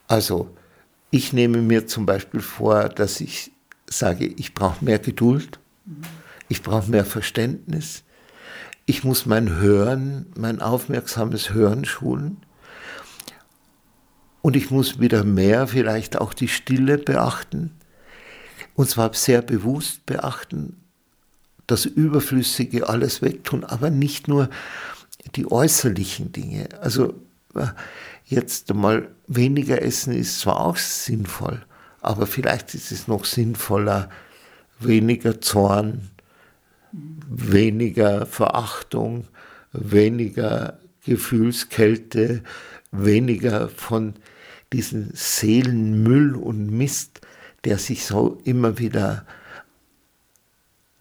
Also, 0.07 0.55
ich 1.11 1.33
nehme 1.33 1.57
mir 1.57 1.87
zum 1.87 2.05
Beispiel 2.05 2.39
vor, 2.39 2.87
dass 2.87 3.19
ich 3.19 3.51
sage, 3.85 4.27
ich 4.27 4.53
brauche 4.53 4.85
mehr 4.85 4.99
Geduld, 4.99 5.59
ich 6.47 6.63
brauche 6.63 6.89
mehr 6.89 7.05
Verständnis, 7.05 8.03
ich 8.89 9.03
muss 9.03 9.27
mein 9.27 9.51
Hören, 9.57 10.25
mein 10.35 10.63
aufmerksames 10.63 11.53
Hören 11.53 11.85
schulen. 11.85 12.37
Und 14.41 14.55
ich 14.55 14.71
muss 14.71 14.99
wieder 14.99 15.23
mehr 15.23 15.67
vielleicht 15.67 16.17
auch 16.17 16.33
die 16.33 16.47
Stille 16.47 16.97
beachten. 16.97 17.69
Und 18.73 18.89
zwar 18.89 19.13
sehr 19.13 19.43
bewusst 19.43 20.07
beachten, 20.07 20.77
das 21.67 21.85
Überflüssige 21.85 22.89
alles 22.89 23.21
wegtun, 23.21 23.63
aber 23.63 23.91
nicht 23.91 24.27
nur 24.27 24.49
die 25.35 25.45
äußerlichen 25.51 26.31
Dinge. 26.31 26.69
Also 26.81 27.13
äh, 27.53 27.67
jetzt 28.25 28.73
mal 28.73 29.07
weniger 29.27 29.83
essen 29.83 30.13
ist 30.15 30.39
zwar 30.39 30.61
auch 30.61 30.77
sinnvoll, 30.77 31.63
aber 32.01 32.25
vielleicht 32.25 32.73
ist 32.73 32.91
es 32.91 33.07
noch 33.07 33.25
sinnvoller, 33.25 34.09
weniger 34.79 35.41
Zorn, 35.41 36.09
weniger 36.91 38.25
Verachtung, 38.25 39.27
weniger 39.71 40.79
Gefühlskälte, 41.05 42.43
weniger 42.91 43.69
von 43.69 44.15
diesen 44.73 45.11
Seelenmüll 45.13 46.35
und 46.35 46.69
Mist, 46.69 47.21
der 47.63 47.77
sich 47.77 48.05
so 48.05 48.39
immer 48.43 48.79
wieder 48.79 49.25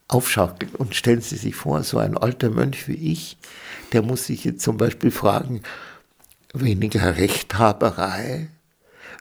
aufschaukelt. 0.09 0.75
Und 0.75 0.95
stellen 0.95 1.21
Sie 1.21 1.37
sich 1.37 1.55
vor, 1.55 1.83
so 1.83 1.99
ein 1.99 2.17
alter 2.17 2.51
Mönch 2.51 2.89
wie 2.89 3.13
ich, 3.13 3.37
der 3.93 4.03
muss 4.03 4.27
sich 4.27 4.45
jetzt 4.45 4.63
zum 4.63 4.77
Beispiel 4.77 5.11
fragen, 5.11 5.63
weniger 6.55 7.17
Rechthaberei, 7.17 8.49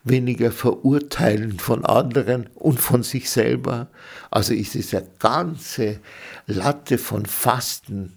weniger 0.04 0.52
Verurteilen 0.52 1.60
von 1.60 1.86
anderen 1.86 2.48
und 2.56 2.80
von 2.80 3.04
sich 3.04 3.30
selber. 3.30 3.88
Also 4.32 4.54
ist 4.54 4.94
eine 4.94 5.08
ganze 5.20 6.00
Latte 6.46 6.98
von 6.98 7.26
Fasten, 7.26 8.14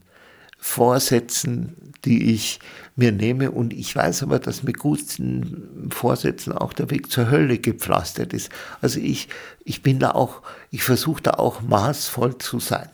Vorsätzen, 0.62 1.74
die 2.04 2.34
ich 2.34 2.60
mir 2.94 3.12
nehme. 3.12 3.50
Und 3.50 3.72
ich 3.72 3.96
weiß 3.96 4.22
aber, 4.22 4.38
dass 4.38 4.62
mit 4.62 4.78
guten 4.78 5.88
Vorsätzen 5.90 6.52
auch 6.52 6.74
der 6.74 6.90
Weg 6.90 7.10
zur 7.10 7.30
Hölle 7.30 7.58
gepflastert 7.58 8.34
ist. 8.34 8.50
Also 8.82 9.00
ich, 9.00 9.28
ich 9.64 9.82
bin 9.82 9.98
da 9.98 10.10
auch, 10.10 10.42
ich 10.70 10.82
versuche 10.82 11.22
da 11.22 11.32
auch 11.32 11.62
maßvoll 11.62 12.38
zu 12.38 12.60
sein. 12.60 12.90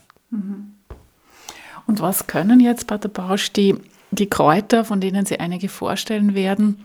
Und 1.87 2.01
was 2.01 2.27
können 2.29 2.61
jetzt, 2.61 2.87
Pater 2.87 3.09
Bausch, 3.09 3.53
die, 3.53 3.75
die 4.13 4.31
Kräuter, 4.31 4.85
von 4.85 5.01
denen 5.01 5.27
Sie 5.27 5.41
einige 5.41 5.69
vorstellen 5.69 6.35
werden, 6.35 6.85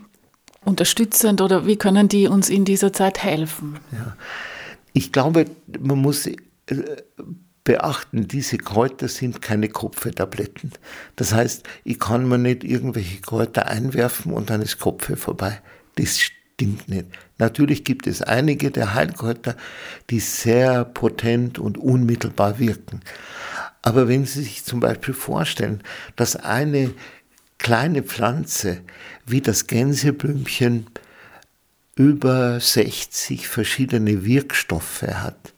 unterstützend 0.64 1.40
oder 1.40 1.66
wie 1.66 1.76
können 1.76 2.08
die 2.08 2.28
uns 2.28 2.48
in 2.48 2.64
dieser 2.64 2.92
Zeit 2.92 3.22
helfen? 3.22 3.78
Ja. 3.92 4.16
Ich 4.92 5.12
glaube, 5.12 5.46
man 5.80 5.98
muss 5.98 6.26
äh, 6.26 6.36
beachten, 7.64 8.26
diese 8.28 8.58
Kräuter 8.58 9.08
sind 9.08 9.40
keine 9.40 9.68
Kopfetabletten. 9.68 10.72
Das 11.16 11.32
heißt, 11.32 11.64
ich 11.84 11.98
kann 11.98 12.28
mir 12.28 12.38
nicht 12.38 12.64
irgendwelche 12.64 13.20
Kräuter 13.20 13.68
einwerfen 13.68 14.32
und 14.32 14.50
dann 14.50 14.62
ist 14.62 14.78
Kopfe 14.78 15.16
vorbei. 15.16 15.60
Das 15.94 16.18
stimmt 16.18 16.88
nicht. 16.88 17.06
Natürlich 17.38 17.84
gibt 17.84 18.06
es 18.06 18.22
einige 18.22 18.70
der 18.70 18.94
Heilkräuter, 18.94 19.56
die 20.10 20.20
sehr 20.20 20.84
potent 20.84 21.58
und 21.58 21.78
unmittelbar 21.78 22.58
wirken. 22.58 23.00
Aber 23.82 24.08
wenn 24.08 24.24
Sie 24.26 24.42
sich 24.42 24.64
zum 24.64 24.80
Beispiel 24.80 25.14
vorstellen, 25.14 25.82
dass 26.16 26.36
eine 26.36 26.94
kleine 27.62 28.02
Pflanze 28.02 28.82
wie 29.24 29.40
das 29.40 29.66
Gänseblümchen 29.66 30.86
über 31.94 32.58
60 32.58 33.46
verschiedene 33.46 34.24
Wirkstoffe 34.24 35.02
hat, 35.02 35.54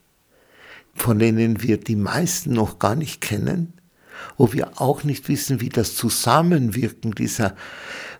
von 0.93 1.17
denen 1.19 1.63
wir 1.63 1.77
die 1.77 1.95
meisten 1.95 2.53
noch 2.53 2.79
gar 2.79 2.95
nicht 2.95 3.21
kennen 3.21 3.73
wo 4.37 4.53
wir 4.53 4.81
auch 4.81 5.03
nicht 5.03 5.27
wissen, 5.29 5.61
wie 5.61 5.69
das 5.69 5.95
Zusammenwirken 5.95 7.11
dieser 7.11 7.55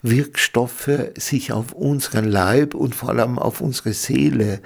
Wirkstoffe 0.01 0.89
sich 1.17 1.51
auf 1.51 1.73
unseren 1.73 2.25
Leib 2.25 2.73
und 2.75 2.95
vor 2.95 3.09
allem 3.09 3.39
auf 3.39 3.61
unsere 3.61 3.93
Seele 3.93 4.61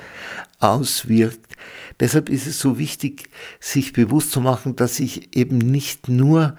auswirkt. 0.59 1.55
Deshalb 1.99 2.29
ist 2.29 2.47
es 2.47 2.59
so 2.59 2.77
wichtig, 2.77 3.29
sich 3.59 3.93
bewusst 3.93 4.31
zu 4.31 4.41
machen, 4.41 4.75
dass 4.75 4.99
ich 4.99 5.35
eben 5.35 5.57
nicht 5.57 6.07
nur 6.07 6.57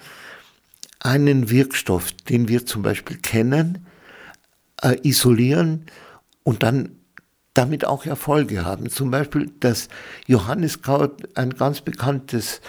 einen 1.00 1.50
Wirkstoff, 1.50 2.12
den 2.12 2.48
wir 2.48 2.66
zum 2.66 2.82
Beispiel 2.82 3.16
kennen, 3.16 3.86
äh, 4.82 4.96
isolieren 5.02 5.86
und 6.44 6.62
dann 6.62 6.96
damit 7.54 7.84
auch 7.84 8.06
Erfolge 8.06 8.64
haben. 8.64 8.88
Zum 8.90 9.10
Beispiel 9.10 9.50
das 9.60 9.88
Johanniskraut, 10.26 11.36
ein 11.36 11.50
ganz 11.50 11.80
bekanntes 11.80 12.60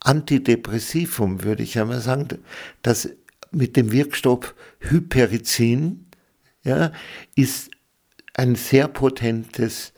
Antidepressivum, 0.00 1.42
würde 1.42 1.64
ich 1.64 1.78
einmal 1.78 2.00
sagen, 2.00 2.28
das 2.82 3.08
mit 3.50 3.76
dem 3.76 3.90
Wirkstoff 3.90 4.54
Hyperizin 4.78 6.06
ja, 6.62 6.92
ist 7.34 7.70
ein 8.34 8.54
sehr 8.54 8.88
potentes 8.88 9.92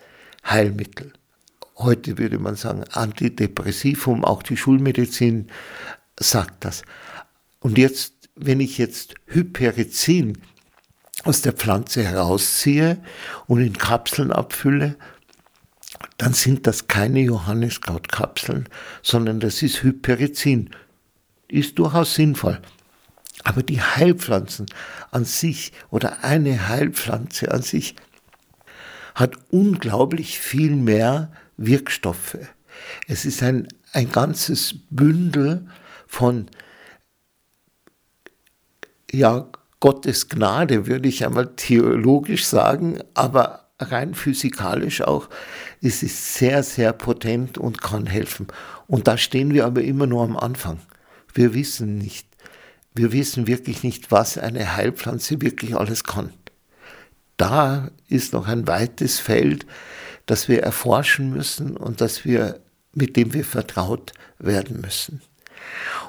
Heilmittel. 0.46 1.12
Heute 1.76 2.18
würde 2.18 2.38
man 2.38 2.56
sagen 2.56 2.84
Antidepressivum, 2.84 4.24
auch 4.24 4.42
die 4.42 4.56
Schulmedizin 4.56 5.48
sagt 6.18 6.64
das. 6.64 6.82
Und 7.60 7.78
jetzt, 7.78 8.28
wenn 8.34 8.60
ich 8.60 8.78
jetzt 8.78 9.14
Hyperizin 9.26 10.38
aus 11.24 11.42
der 11.42 11.52
Pflanze 11.52 12.04
herausziehe 12.04 12.98
und 13.46 13.60
in 13.60 13.76
Kapseln 13.76 14.32
abfülle, 14.32 14.96
dann 16.16 16.32
sind 16.32 16.66
das 16.66 16.86
keine 16.86 17.20
Johanniskrautkapseln, 17.20 18.68
sondern 19.02 19.40
das 19.40 19.62
ist 19.62 19.82
Hyperizin. 19.82 20.70
Ist 21.48 21.78
durchaus 21.78 22.14
sinnvoll. 22.14 22.60
Aber 23.44 23.62
die 23.62 23.80
Heilpflanzen 23.80 24.66
an 25.10 25.24
sich 25.24 25.72
oder 25.90 26.24
eine 26.24 26.68
Heilpflanze 26.68 27.50
an 27.50 27.62
sich 27.62 27.94
hat 29.14 29.36
unglaublich 29.50 30.38
viel 30.38 30.76
mehr 30.76 31.32
Wirkstoffe. 31.56 32.38
Es 33.06 33.24
ist 33.24 33.42
ein, 33.42 33.68
ein 33.92 34.12
ganzes 34.12 34.76
Bündel 34.90 35.66
von 36.06 36.48
ja, 39.12 39.46
Gottes 39.80 40.28
Gnade, 40.28 40.86
würde 40.86 41.08
ich 41.08 41.24
einmal 41.24 41.54
theologisch 41.54 42.46
sagen, 42.46 42.98
aber 43.14 43.68
rein 43.78 44.14
physikalisch 44.14 45.02
auch, 45.02 45.28
es 45.80 46.02
ist 46.02 46.34
sehr, 46.34 46.62
sehr 46.62 46.92
potent 46.92 47.58
und 47.58 47.80
kann 47.80 48.06
helfen. 48.06 48.48
Und 48.88 49.06
da 49.06 49.16
stehen 49.16 49.54
wir 49.54 49.66
aber 49.66 49.82
immer 49.82 50.06
nur 50.06 50.24
am 50.24 50.36
Anfang. 50.36 50.80
Wir 51.32 51.54
wissen 51.54 51.96
nicht, 51.96 52.26
wir 52.94 53.12
wissen 53.12 53.46
wirklich 53.46 53.84
nicht, 53.84 54.10
was 54.10 54.36
eine 54.36 54.74
Heilpflanze 54.76 55.40
wirklich 55.40 55.76
alles 55.76 56.02
kann. 56.02 56.32
Da 57.36 57.92
ist 58.08 58.32
noch 58.32 58.48
ein 58.48 58.66
weites 58.66 59.20
Feld, 59.20 59.64
das 60.26 60.48
wir 60.48 60.62
erforschen 60.62 61.30
müssen 61.30 61.76
und 61.76 62.00
das 62.00 62.24
wir, 62.24 62.60
mit 62.92 63.16
dem 63.16 63.32
wir 63.32 63.44
vertraut 63.44 64.12
werden 64.40 64.80
müssen. 64.80 65.22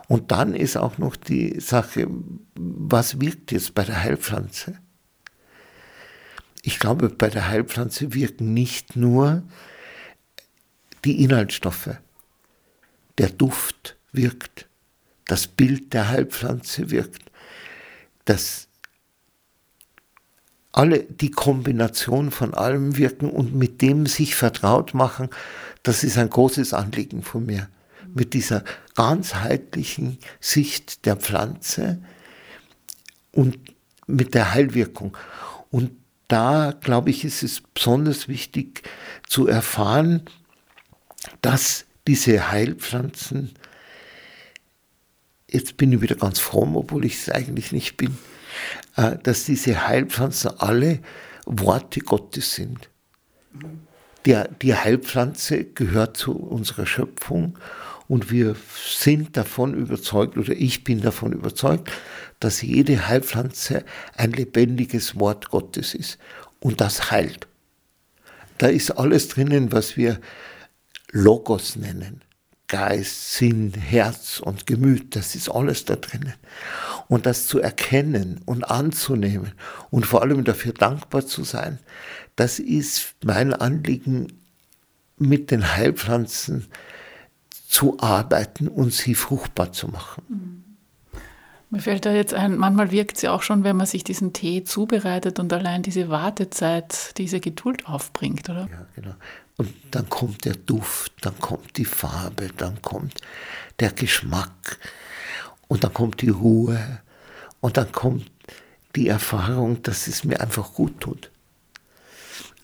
Und 0.09 0.31
dann 0.31 0.55
ist 0.55 0.75
auch 0.75 0.97
noch 0.97 1.15
die 1.15 1.59
Sache, 1.59 2.07
was 2.55 3.21
wirkt 3.21 3.51
jetzt 3.51 3.75
bei 3.75 3.83
der 3.83 4.01
Heilpflanze? 4.01 4.75
Ich 6.63 6.79
glaube, 6.79 7.09
bei 7.09 7.29
der 7.29 7.47
Heilpflanze 7.47 8.15
wirken 8.15 8.55
nicht 8.55 8.95
nur 8.95 9.43
die 11.05 11.23
Inhaltsstoffe. 11.23 11.91
Der 13.19 13.29
Duft 13.29 13.97
wirkt, 14.11 14.67
das 15.25 15.45
Bild 15.45 15.93
der 15.93 16.09
Heilpflanze 16.09 16.89
wirkt, 16.89 17.21
das 18.25 18.67
alle 20.71 21.03
die 21.03 21.31
Kombination 21.31 22.31
von 22.31 22.55
allem 22.55 22.97
wirken 22.97 23.29
und 23.29 23.53
mit 23.53 23.83
dem 23.83 24.07
sich 24.07 24.33
vertraut 24.33 24.95
machen, 24.95 25.29
das 25.83 26.03
ist 26.03 26.17
ein 26.17 26.31
großes 26.31 26.74
Anliegen 26.74 27.22
von 27.22 27.45
mir 27.45 27.69
mit 28.13 28.33
dieser 28.33 28.63
ganzheitlichen 28.95 30.17
Sicht 30.39 31.05
der 31.05 31.15
Pflanze 31.15 32.01
und 33.31 33.57
mit 34.07 34.33
der 34.33 34.53
Heilwirkung. 34.53 35.15
Und 35.69 35.91
da, 36.27 36.74
glaube 36.79 37.09
ich, 37.09 37.25
ist 37.25 37.43
es 37.43 37.61
besonders 37.61 38.27
wichtig 38.27 38.83
zu 39.27 39.48
erfahren, 39.48 40.24
dass 41.41 41.85
diese 42.07 42.51
Heilpflanzen, 42.51 43.53
jetzt 45.50 45.77
bin 45.77 45.91
ich 45.91 46.01
wieder 46.01 46.15
ganz 46.15 46.39
fromm, 46.39 46.75
obwohl 46.75 47.05
ich 47.05 47.15
es 47.15 47.29
eigentlich 47.29 47.72
nicht 47.72 47.98
bin, 47.98 48.17
äh, 48.95 49.17
dass 49.22 49.45
diese 49.45 49.87
Heilpflanzen 49.87 50.51
alle 50.59 51.00
Worte 51.45 52.00
Gottes 52.01 52.55
sind. 52.55 52.89
Der, 54.25 54.48
die 54.48 54.75
Heilpflanze 54.75 55.65
gehört 55.65 56.17
zu 56.17 56.35
unserer 56.35 56.85
Schöpfung 56.85 57.57
und 58.09 58.31
wir 58.31 58.55
sind 58.75 59.37
davon 59.37 59.75
überzeugt, 59.75 60.35
oder 60.35 60.53
ich 60.53 60.83
bin 60.83 61.00
davon 61.00 61.31
überzeugt, 61.31 61.91
dass 62.39 62.63
jede 62.63 63.07
Heilpflanze 63.07 63.85
ein 64.17 64.31
lebendiges 64.31 65.19
Wort 65.19 65.51
Gottes 65.51 65.93
ist. 65.93 66.17
Und 66.59 66.81
das 66.81 67.11
heilt. 67.11 67.48
Da 68.57 68.67
ist 68.67 68.91
alles 68.91 69.27
drinnen, 69.27 69.72
was 69.72 69.95
wir 69.95 70.19
Logos 71.11 71.75
nennen. 71.75 72.22
Geist, 72.67 73.35
Sinn, 73.35 73.74
Herz 73.74 74.39
und 74.39 74.65
Gemüt, 74.65 75.15
das 75.15 75.35
ist 75.35 75.50
alles 75.50 75.85
da 75.85 75.95
drinnen. 75.95 76.33
Und 77.07 77.27
das 77.27 77.45
zu 77.45 77.59
erkennen 77.59 78.41
und 78.45 78.63
anzunehmen 78.63 79.51
und 79.91 80.07
vor 80.07 80.24
allem 80.24 80.43
dafür 80.43 80.74
dankbar 80.74 81.27
zu 81.27 81.43
sein, 81.43 81.77
das 82.35 82.57
ist 82.57 83.15
mein 83.24 83.53
Anliegen 83.53 84.33
mit 85.17 85.51
den 85.51 85.75
Heilpflanzen, 85.75 86.67
zu 87.70 88.00
arbeiten 88.00 88.68
und 88.68 88.92
sie 88.92 89.14
fruchtbar 89.14 89.72
zu 89.72 89.90
machen. 89.90 90.24
Mhm. 90.27 90.64
Mir 91.70 91.82
fällt 91.82 92.08
da 92.08 92.12
jetzt 92.12 92.34
ein, 92.34 92.58
manchmal 92.58 92.90
wirkt 92.90 93.18
es 93.18 93.22
ja 93.22 93.32
auch 93.32 93.44
schon, 93.44 93.64
wenn 93.64 93.77
man 93.77 93.86
sich 93.86 94.03
diesen 94.03 94.34
Tee 94.34 94.64
zubereitet 94.64 95.38
und 95.38 95.53
allein 95.53 95.84
diese 95.84 96.10
Wartezeit, 96.10 97.16
diese 97.20 97.40
Geduld 97.40 97.86
aufbringt, 97.86 98.50
oder? 98.50 98.68
Ja, 98.72 98.86
genau. 98.96 99.14
Und 99.58 99.72
dann 99.92 100.10
kommt 100.10 100.46
der 100.46 100.55
Duft, 100.55 101.14
dann 101.22 101.38
kommt 101.40 101.77
die 101.77 101.86
Farbe, 101.86 102.50
dann 102.58 102.82
kommt 102.82 103.22
der 103.79 103.92
Geschmack 103.92 104.79
und 105.68 105.84
dann 105.84 105.94
kommt 105.94 106.24
die 106.24 106.29
Ruhe 106.29 107.01
und 107.60 107.77
dann 107.77 107.92
kommt 107.92 108.32
die 108.96 109.10
Erfahrung, 109.10 109.84
dass 109.84 110.08
es 110.08 110.24
mir 110.24 110.42
einfach 110.42 110.74
gut 110.74 111.00
tut. 111.00 111.29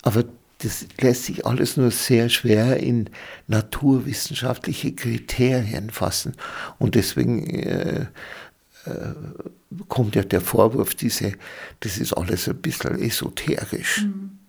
Aber 0.01 0.23
das 0.65 0.87
lässt 0.99 1.25
sich 1.25 1.45
alles 1.45 1.77
nur 1.77 1.91
sehr 1.91 2.27
schwer 2.29 2.77
in 2.77 3.09
naturwissenschaftliche 3.47 4.93
Kriterien 4.93 5.91
fassen. 5.91 6.33
Und 6.79 6.95
deswegen 6.95 7.47
äh, 7.47 8.01
äh, 8.85 9.13
kommt 9.87 10.15
ja 10.15 10.23
der 10.23 10.41
Vorwurf, 10.41 10.95
diese, 10.95 11.33
das 11.81 11.99
ist 11.99 12.13
alles 12.13 12.49
ein 12.49 12.57
bisschen 12.57 12.99
esoterisch. 12.99 14.05
Mhm. 14.05 14.39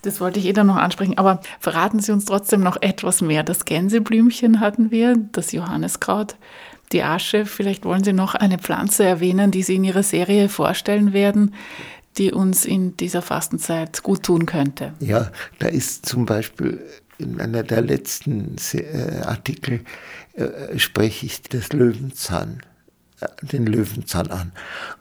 Das 0.00 0.20
wollte 0.20 0.40
ich 0.40 0.46
eh 0.46 0.52
dann 0.54 0.68
noch 0.68 0.76
ansprechen, 0.76 1.18
aber 1.18 1.40
verraten 1.60 2.00
Sie 2.00 2.12
uns 2.12 2.24
trotzdem 2.24 2.62
noch 2.62 2.80
etwas 2.80 3.20
mehr. 3.20 3.42
Das 3.44 3.66
Gänseblümchen 3.66 4.58
hatten 4.58 4.90
wir, 4.90 5.16
das 5.32 5.52
Johanneskraut, 5.52 6.36
die 6.92 7.02
Asche. 7.02 7.44
Vielleicht 7.44 7.84
wollen 7.84 8.02
Sie 8.02 8.12
noch 8.12 8.34
eine 8.34 8.58
Pflanze 8.58 9.04
erwähnen, 9.04 9.50
die 9.50 9.62
Sie 9.62 9.76
in 9.76 9.84
Ihrer 9.84 10.02
Serie 10.02 10.48
vorstellen 10.48 11.12
werden, 11.12 11.54
die 12.18 12.32
uns 12.32 12.64
in 12.64 12.96
dieser 12.96 13.22
Fastenzeit 13.22 14.02
gut 14.02 14.22
tun 14.22 14.46
könnte? 14.46 14.94
Ja, 15.00 15.32
da 15.58 15.68
ist 15.68 16.06
zum 16.06 16.26
Beispiel 16.26 16.80
in 17.18 17.40
einer 17.40 17.62
der 17.62 17.82
letzten 17.82 18.56
äh, 18.74 19.20
Artikel 19.24 19.84
äh, 20.34 20.78
spreche 20.78 21.26
ich 21.26 21.42
das 21.42 21.72
Löwenzahn, 21.72 22.62
äh, 23.20 23.26
den 23.46 23.66
Löwenzahn 23.66 24.30
an. 24.30 24.52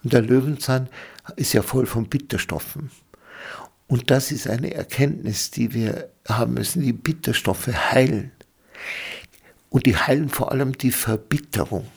Und 0.04 0.14
der 0.14 0.22
Löwenzahn 0.22 0.88
ist 1.36 1.54
ja 1.54 1.62
voll 1.62 1.86
von 1.86 2.08
Bitterstoffen. 2.08 2.92
Und 3.88 4.10
das 4.10 4.32
ist 4.32 4.48
eine 4.48 4.74
Erkenntnis, 4.74 5.52
die 5.52 5.74
wir 5.74 6.10
haben 6.28 6.54
müssen. 6.54 6.82
Die 6.82 6.94
Bitterstoffe 6.94 7.68
heilen. 7.68 8.32
Und 9.70 9.86
die 9.86 9.98
heilen 9.98 10.30
vor 10.30 10.52
allem 10.52 10.78
die 10.78 10.92
Verbitterung. 10.92 11.88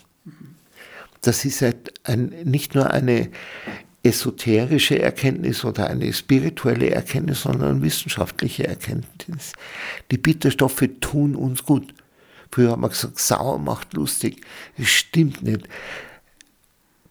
Das 1.20 1.44
ist 1.44 1.64
ein, 2.03 2.35
nicht 2.44 2.74
nur 2.74 2.90
eine 2.90 3.31
esoterische 4.05 5.01
Erkenntnis 5.01 5.64
oder 5.64 5.88
eine 5.88 6.12
spirituelle 6.12 6.90
Erkenntnis, 6.90 7.43
sondern 7.43 7.77
eine 7.77 7.83
wissenschaftliche 7.83 8.67
Erkenntnis. 8.67 9.55
Die 10.11 10.19
Bitterstoffe 10.19 10.85
tun 11.01 11.35
uns 11.35 11.64
gut. 11.64 11.95
Früher 12.51 12.73
hat 12.73 12.79
man 12.79 12.90
gesagt, 12.90 13.19
sauer 13.19 13.59
macht 13.59 13.95
lustig. 13.95 14.45
Das 14.77 14.88
stimmt 14.88 15.43
nicht. 15.43 15.67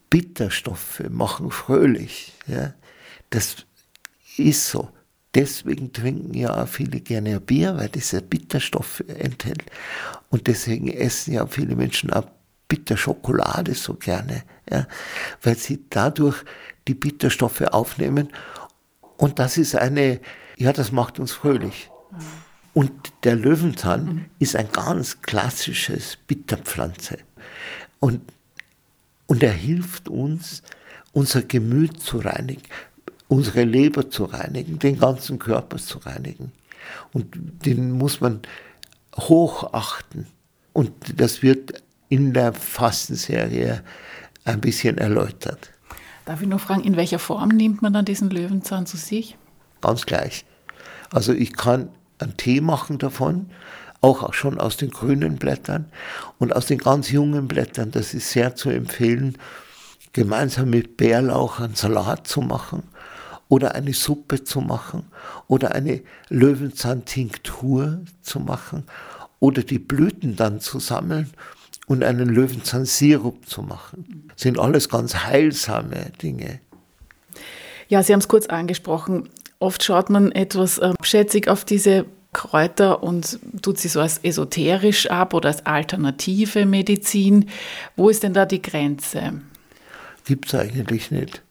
Bitterstoffe 0.10 1.02
machen 1.10 1.50
fröhlich. 1.50 2.34
Ja? 2.48 2.74
Das 3.32 3.66
ist 4.38 4.68
so. 4.70 4.90
Deswegen 5.34 5.92
trinken 5.94 6.36
ja 6.36 6.62
auch 6.62 6.68
viele 6.68 7.02
gerne 7.02 7.40
Bier, 7.40 7.76
weil 7.76 7.90
das 7.90 8.12
ja 8.12 8.22
Bitterstoffe 8.22 9.04
enthält. 9.08 9.64
Und 10.30 10.46
deswegen 10.46 10.88
essen 10.90 11.34
ja 11.34 11.48
viele 11.48 11.76
Menschen 11.76 12.14
auch 12.14 12.28
Bitterschokolade 12.68 13.74
so 13.74 13.96
gerne, 13.96 14.44
ja, 14.70 14.88
weil 15.42 15.56
sie 15.58 15.86
dadurch 15.90 16.44
die 16.88 16.94
Bitterstoffe 16.94 17.62
aufnehmen. 17.62 18.30
Und 19.18 19.40
das 19.40 19.58
ist 19.58 19.76
eine, 19.76 20.20
ja, 20.58 20.74
das 20.74 20.92
macht 20.92 21.20
uns 21.20 21.32
fröhlich. 21.32 21.90
Und 22.74 22.92
der 23.24 23.36
Löwenzahn 23.36 24.06
mhm. 24.06 24.26
ist 24.40 24.56
ein 24.56 24.72
ganz 24.72 25.22
klassisches 25.22 26.18
Bitterpflanze. 26.28 27.20
Und, 28.00 28.22
und 29.28 29.44
er 29.44 29.54
hilft 29.54 30.10
uns, 30.10 30.64
unser 31.12 31.44
Gemüt 31.44 32.02
zu 32.02 32.18
reinigen, 32.18 32.64
unsere 33.28 33.64
Leber 33.64 34.10
zu 34.10 34.26
reinigen, 34.26 34.80
den 34.80 34.98
ganzen 35.00 35.40
Körper 35.40 35.78
zu 35.78 36.00
reinigen. 36.00 36.52
Und 37.14 37.36
den 37.66 37.92
muss 37.92 38.20
man 38.20 38.42
hochachten. 39.16 40.28
Und 40.74 40.92
das 41.20 41.44
wird 41.44 41.84
in 42.10 42.34
der 42.34 42.54
Fastenserie 42.54 43.84
ein 44.44 44.60
bisschen 44.60 44.98
erläutert. 44.98 45.73
Darf 46.26 46.42
ich 46.42 46.48
nur 46.48 46.60
fragen, 46.60 46.84
in 46.84 46.96
welcher 46.96 47.20
Form 47.20 47.50
nimmt 47.50 47.82
man 47.82 47.94
dann 47.94 48.06
diesen 48.06 48.30
Löwenzahn 48.30 48.86
zu 48.86 48.98
sich? 48.98 49.38
Ganz 49.82 50.06
gleich. 50.06 50.46
Also 51.12 51.34
ich 51.34 51.54
kann 51.54 51.90
einen 52.20 52.38
Tee 52.38 52.62
machen 52.62 52.98
davon, 52.98 53.50
auch 54.02 54.34
schon 54.34 54.60
aus 54.60 54.78
den 54.78 54.92
grünen 54.92 55.38
Blättern 55.38 55.86
und 56.40 56.56
aus 56.56 56.66
den 56.66 56.78
ganz 56.78 57.12
jungen 57.12 57.48
Blättern. 57.48 57.92
Das 57.92 58.14
ist 58.14 58.32
sehr 58.32 58.56
zu 58.56 58.70
empfehlen, 58.70 59.38
gemeinsam 60.14 60.70
mit 60.70 60.98
Bärlauch 60.98 61.60
einen 61.60 61.76
Salat 61.76 62.28
zu 62.28 62.42
machen 62.42 62.84
oder 63.50 63.76
eine 63.76 63.94
Suppe 63.94 64.44
zu 64.44 64.62
machen 64.62 65.04
oder 65.48 65.74
eine 65.74 66.02
Löwenzahntinktur 66.30 68.00
zu 68.22 68.40
machen 68.40 68.84
oder 69.40 69.64
die 69.64 69.80
Blüten 69.80 70.36
dann 70.36 70.60
zu 70.60 70.80
sammeln 70.80 71.30
und 71.88 72.04
einen 72.04 72.30
Löwenzahnsirup 72.30 73.48
zu 73.48 73.62
machen. 73.62 74.28
Das 74.30 74.42
sind 74.42 74.60
alles 74.60 74.90
ganz 74.90 75.16
heilsame 75.16 76.12
Dinge. 76.22 76.60
Ja, 77.90 78.02
Sie 78.02 78.14
haben 78.14 78.20
es 78.20 78.28
kurz 78.28 78.48
angesprochen. 78.48 79.30
Oft 79.60 79.84
schaut 79.84 80.10
man 80.10 80.32
etwas 80.32 80.78
äh, 80.78 80.94
schätzig 81.04 81.48
auf 81.48 81.66
diese 81.66 82.06
Kräuter 82.34 83.04
und 83.04 83.40
tut 83.62 83.78
sie 83.78 83.88
so 83.88 84.02
als 84.02 84.18
esoterisch 84.24 85.10
ab 85.10 85.34
oder 85.34 85.50
als 85.50 85.66
alternative 85.66 86.66
Medizin. 86.66 87.50
Wo 87.96 88.10
ist 88.10 88.24
denn 88.24 88.34
da 88.34 88.46
die 88.46 88.62
Grenze? 88.62 89.42
Gibt 90.26 90.48
es 90.48 90.56
eigentlich 90.56 91.12
nicht. 91.12 91.44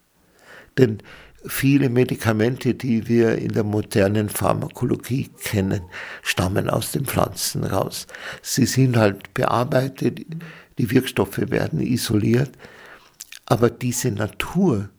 Denn 0.77 0.99
viele 1.45 1.89
Medikamente, 1.89 2.73
die 2.73 3.07
wir 3.07 3.37
in 3.37 3.53
der 3.53 3.63
modernen 3.63 4.29
Pharmakologie 4.29 5.29
kennen, 5.43 5.81
stammen 6.21 6.69
aus 6.69 6.91
den 6.91 7.05
Pflanzen 7.05 7.63
raus. 7.63 8.07
Sie 8.41 8.65
sind 8.65 8.97
halt 8.97 9.33
bearbeitet, 9.33 10.25
die 10.77 10.91
Wirkstoffe 10.91 11.37
werden 11.37 11.79
isoliert, 11.79 12.51
aber 13.45 13.69
diese 13.69 14.11
Natur, 14.11 14.89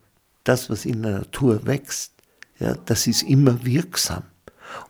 das, 0.44 0.70
was 0.70 0.85
in 0.85 1.02
der 1.02 1.18
Natur 1.18 1.66
wächst, 1.66 2.12
ja, 2.59 2.74
das 2.85 3.07
ist 3.07 3.22
immer 3.22 3.64
wirksam. 3.64 4.24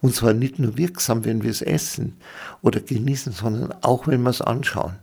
Und 0.01 0.15
zwar 0.15 0.33
nicht 0.33 0.59
nur 0.59 0.77
wirksam, 0.77 1.25
wenn 1.25 1.43
wir 1.43 1.51
es 1.51 1.63
essen 1.63 2.17
oder 2.63 2.81
genießen, 2.81 3.33
sondern 3.33 3.73
auch, 3.83 4.07
wenn 4.07 4.23
wir 4.23 4.31
es 4.31 4.41
anschauen. 4.41 4.97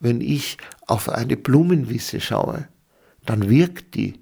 Wenn 0.00 0.20
ich 0.20 0.58
auf 0.86 1.08
eine 1.08 1.36
Blumenwiese 1.36 2.20
schaue, 2.20 2.68
dann 3.24 3.48
wirkt 3.48 3.94
die. 3.94 4.20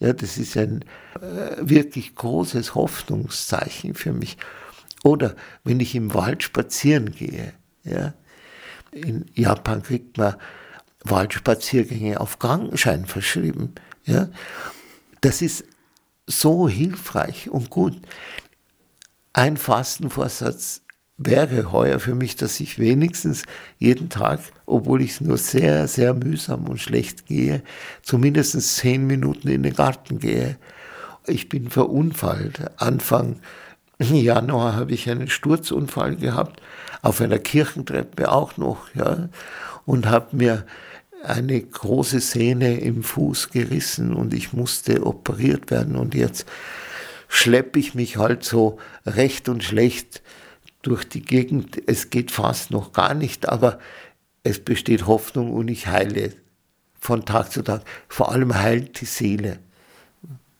Ja, 0.00 0.12
das 0.12 0.38
ist 0.38 0.56
ein 0.56 0.84
äh, 1.20 1.56
wirklich 1.60 2.14
großes 2.14 2.74
Hoffnungszeichen 2.74 3.94
für 3.94 4.12
mich. 4.12 4.36
Oder 5.02 5.34
wenn 5.64 5.80
ich 5.80 5.94
im 5.94 6.14
Wald 6.14 6.42
spazieren 6.42 7.12
gehe. 7.12 7.52
Ja, 7.84 8.14
in 8.92 9.26
Japan 9.34 9.82
kriegt 9.82 10.18
man 10.18 10.36
Waldspaziergänge 11.04 12.20
auf 12.20 12.38
Krankenschein 12.38 13.06
verschrieben. 13.06 13.74
Ja, 14.04 14.28
das 15.20 15.42
ist 15.42 15.64
so 16.26 16.68
hilfreich 16.68 17.48
und 17.50 17.70
gut. 17.70 17.96
Ein 19.32 19.56
Fastenvorsatz 19.56 20.82
wäre 21.18 21.72
heuer 21.72 21.98
für 21.98 22.14
mich, 22.14 22.36
dass 22.36 22.60
ich 22.60 22.78
wenigstens 22.78 23.42
jeden 23.78 24.08
Tag, 24.08 24.40
obwohl 24.66 25.02
ich 25.02 25.20
nur 25.20 25.36
sehr, 25.36 25.88
sehr 25.88 26.14
mühsam 26.14 26.68
und 26.68 26.80
schlecht 26.80 27.26
gehe, 27.26 27.62
zumindest 28.02 28.60
zehn 28.76 29.06
Minuten 29.06 29.48
in 29.48 29.64
den 29.64 29.74
Garten 29.74 30.20
gehe. 30.20 30.56
Ich 31.26 31.48
bin 31.48 31.68
verunfallt. 31.68 32.70
Anfang 32.76 33.40
Januar 33.98 34.76
habe 34.76 34.92
ich 34.92 35.10
einen 35.10 35.28
Sturzunfall 35.28 36.16
gehabt, 36.16 36.62
auf 37.02 37.20
einer 37.20 37.38
Kirchentreppe 37.38 38.30
auch 38.30 38.56
noch, 38.56 38.94
ja, 38.94 39.28
und 39.86 40.06
habe 40.06 40.36
mir 40.36 40.64
eine 41.24 41.60
große 41.60 42.20
Sehne 42.20 42.78
im 42.78 43.02
Fuß 43.02 43.50
gerissen 43.50 44.14
und 44.14 44.32
ich 44.32 44.52
musste 44.52 45.04
operiert 45.04 45.70
werden 45.70 45.96
und 45.96 46.14
jetzt 46.14 46.46
schleppe 47.26 47.80
ich 47.80 47.94
mich 47.94 48.16
halt 48.16 48.44
so 48.44 48.78
recht 49.04 49.48
und 49.48 49.64
schlecht 49.64 50.22
durch 50.88 51.08
die 51.08 51.22
Gegend. 51.22 51.80
Es 51.86 52.10
geht 52.10 52.30
fast 52.30 52.70
noch 52.70 52.92
gar 52.92 53.14
nicht, 53.14 53.48
aber 53.48 53.78
es 54.42 54.60
besteht 54.60 55.06
Hoffnung 55.06 55.52
und 55.52 55.68
ich 55.68 55.86
heile 55.86 56.32
von 56.98 57.24
Tag 57.24 57.52
zu 57.52 57.62
Tag. 57.62 57.82
Vor 58.08 58.32
allem 58.32 58.54
heilt 58.54 59.00
die 59.00 59.06
Seele, 59.06 59.58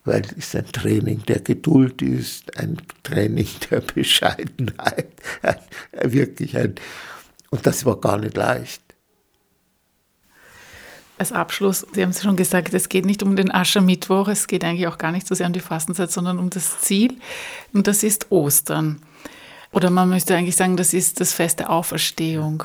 weil 0.05 0.23
es 0.37 0.55
ein 0.55 0.67
Training 0.67 1.23
der 1.27 1.41
Geduld 1.41 2.03
ist, 2.03 2.57
ein 2.59 2.77
Training 3.03 3.49
der 3.71 3.81
Bescheidenheit, 3.81 5.13
ein, 5.43 5.57
wirklich 6.13 6.57
ein, 6.57 6.75
und 7.51 7.67
das 7.67 7.85
war 7.85 8.01
gar 8.01 8.19
nicht 8.19 8.37
leicht 8.37 8.83
als 11.19 11.33
Abschluss, 11.33 11.87
Sie 11.93 12.03
haben 12.03 12.11
es 12.11 12.23
schon 12.23 12.37
gesagt, 12.37 12.73
es 12.75 12.89
geht 12.89 13.05
nicht 13.05 13.23
um 13.23 13.37
den 13.37 13.53
Aschermittwoch, 13.53 14.29
es 14.29 14.47
geht 14.47 14.65
eigentlich 14.65 14.87
auch 14.87 14.99
gar 14.99 15.13
nicht 15.13 15.27
so 15.27 15.35
sehr 15.35 15.47
um 15.47 15.53
die 15.53 15.61
Fastenzeit, 15.61 16.11
sondern 16.11 16.39
um 16.39 16.51
das 16.51 16.81
Ziel. 16.81 17.17
Und 17.73 17.87
das 17.87 18.03
ist 18.03 18.31
Ostern. 18.31 19.03
Oder 19.73 19.91
man 19.91 20.09
müsste 20.09 20.37
eigentlich 20.37 20.57
sagen, 20.57 20.77
das 20.77 20.95
ist 20.95 21.21
das 21.21 21.33
Fest 21.33 21.61
der 21.61 21.71
Auferstehung. 21.71 22.65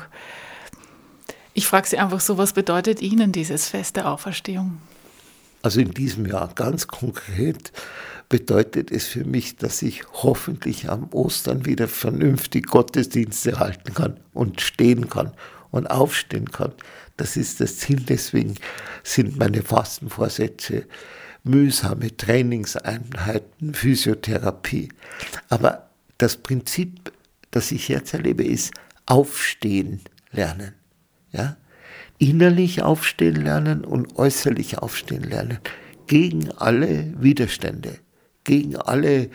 Ich 1.52 1.66
frage 1.66 1.86
Sie 1.86 1.98
einfach 1.98 2.20
so, 2.20 2.38
was 2.38 2.52
bedeutet 2.52 3.02
Ihnen 3.02 3.30
dieses 3.30 3.68
Fest 3.68 3.96
der 3.96 4.10
Auferstehung? 4.10 4.78
Also 5.62 5.80
in 5.80 5.92
diesem 5.92 6.26
Jahr 6.26 6.52
ganz 6.54 6.88
konkret 6.88 7.72
bedeutet 8.28 8.90
es 8.90 9.06
für 9.06 9.24
mich, 9.24 9.56
dass 9.56 9.82
ich 9.82 10.02
hoffentlich 10.12 10.90
am 10.90 11.08
Ostern 11.12 11.64
wieder 11.64 11.88
vernünftig 11.88 12.66
Gottesdienste 12.66 13.58
halten 13.58 13.94
kann 13.94 14.20
und 14.32 14.60
stehen 14.60 15.08
kann 15.08 15.32
und 15.70 15.86
aufstehen 15.86 16.50
kann. 16.50 16.72
Das 17.16 17.36
ist 17.36 17.60
das 17.60 17.78
Ziel. 17.78 18.00
Deswegen 18.00 18.56
sind 19.02 19.38
meine 19.38 19.62
Fastenvorsätze 19.62 20.86
mühsame 21.44 22.16
Trainingseinheiten, 22.16 23.74
Physiotherapie. 23.74 24.88
Aber 25.48 25.90
das 26.18 26.36
Prinzip, 26.36 27.12
das 27.50 27.72
ich 27.72 27.88
jetzt 27.88 28.14
erlebe, 28.14 28.44
ist 28.44 28.72
aufstehen 29.06 30.00
lernen. 30.30 30.74
Ja? 31.32 31.56
Innerlich 32.18 32.82
aufstehen 32.82 33.36
lernen 33.36 33.84
und 33.84 34.16
äußerlich 34.16 34.78
aufstehen 34.78 35.24
lernen. 35.24 35.58
Gegen 36.06 36.50
alle 36.52 37.12
Widerstände, 37.20 37.98
gegen 38.44 38.76
alle 38.76 39.30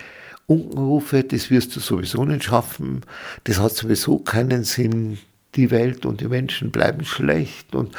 Unkenrufe, 0.48 1.24
das 1.24 1.52
wirst 1.52 1.76
du 1.76 1.80
sowieso 1.80 2.26
nicht 2.26 2.46
schaffen, 2.46 3.02
das 3.44 3.60
hat 3.60 3.76
sowieso 3.76 4.20
keinen 4.20 4.64
Sinn, 4.64 5.20
die 5.56 5.72
Welt 5.72 6.06
und 6.06 6.22
die 6.22 6.28
Menschen 6.28 6.72
bleiben 6.72 7.06
schlecht. 7.06 7.76
Und 7.76 7.96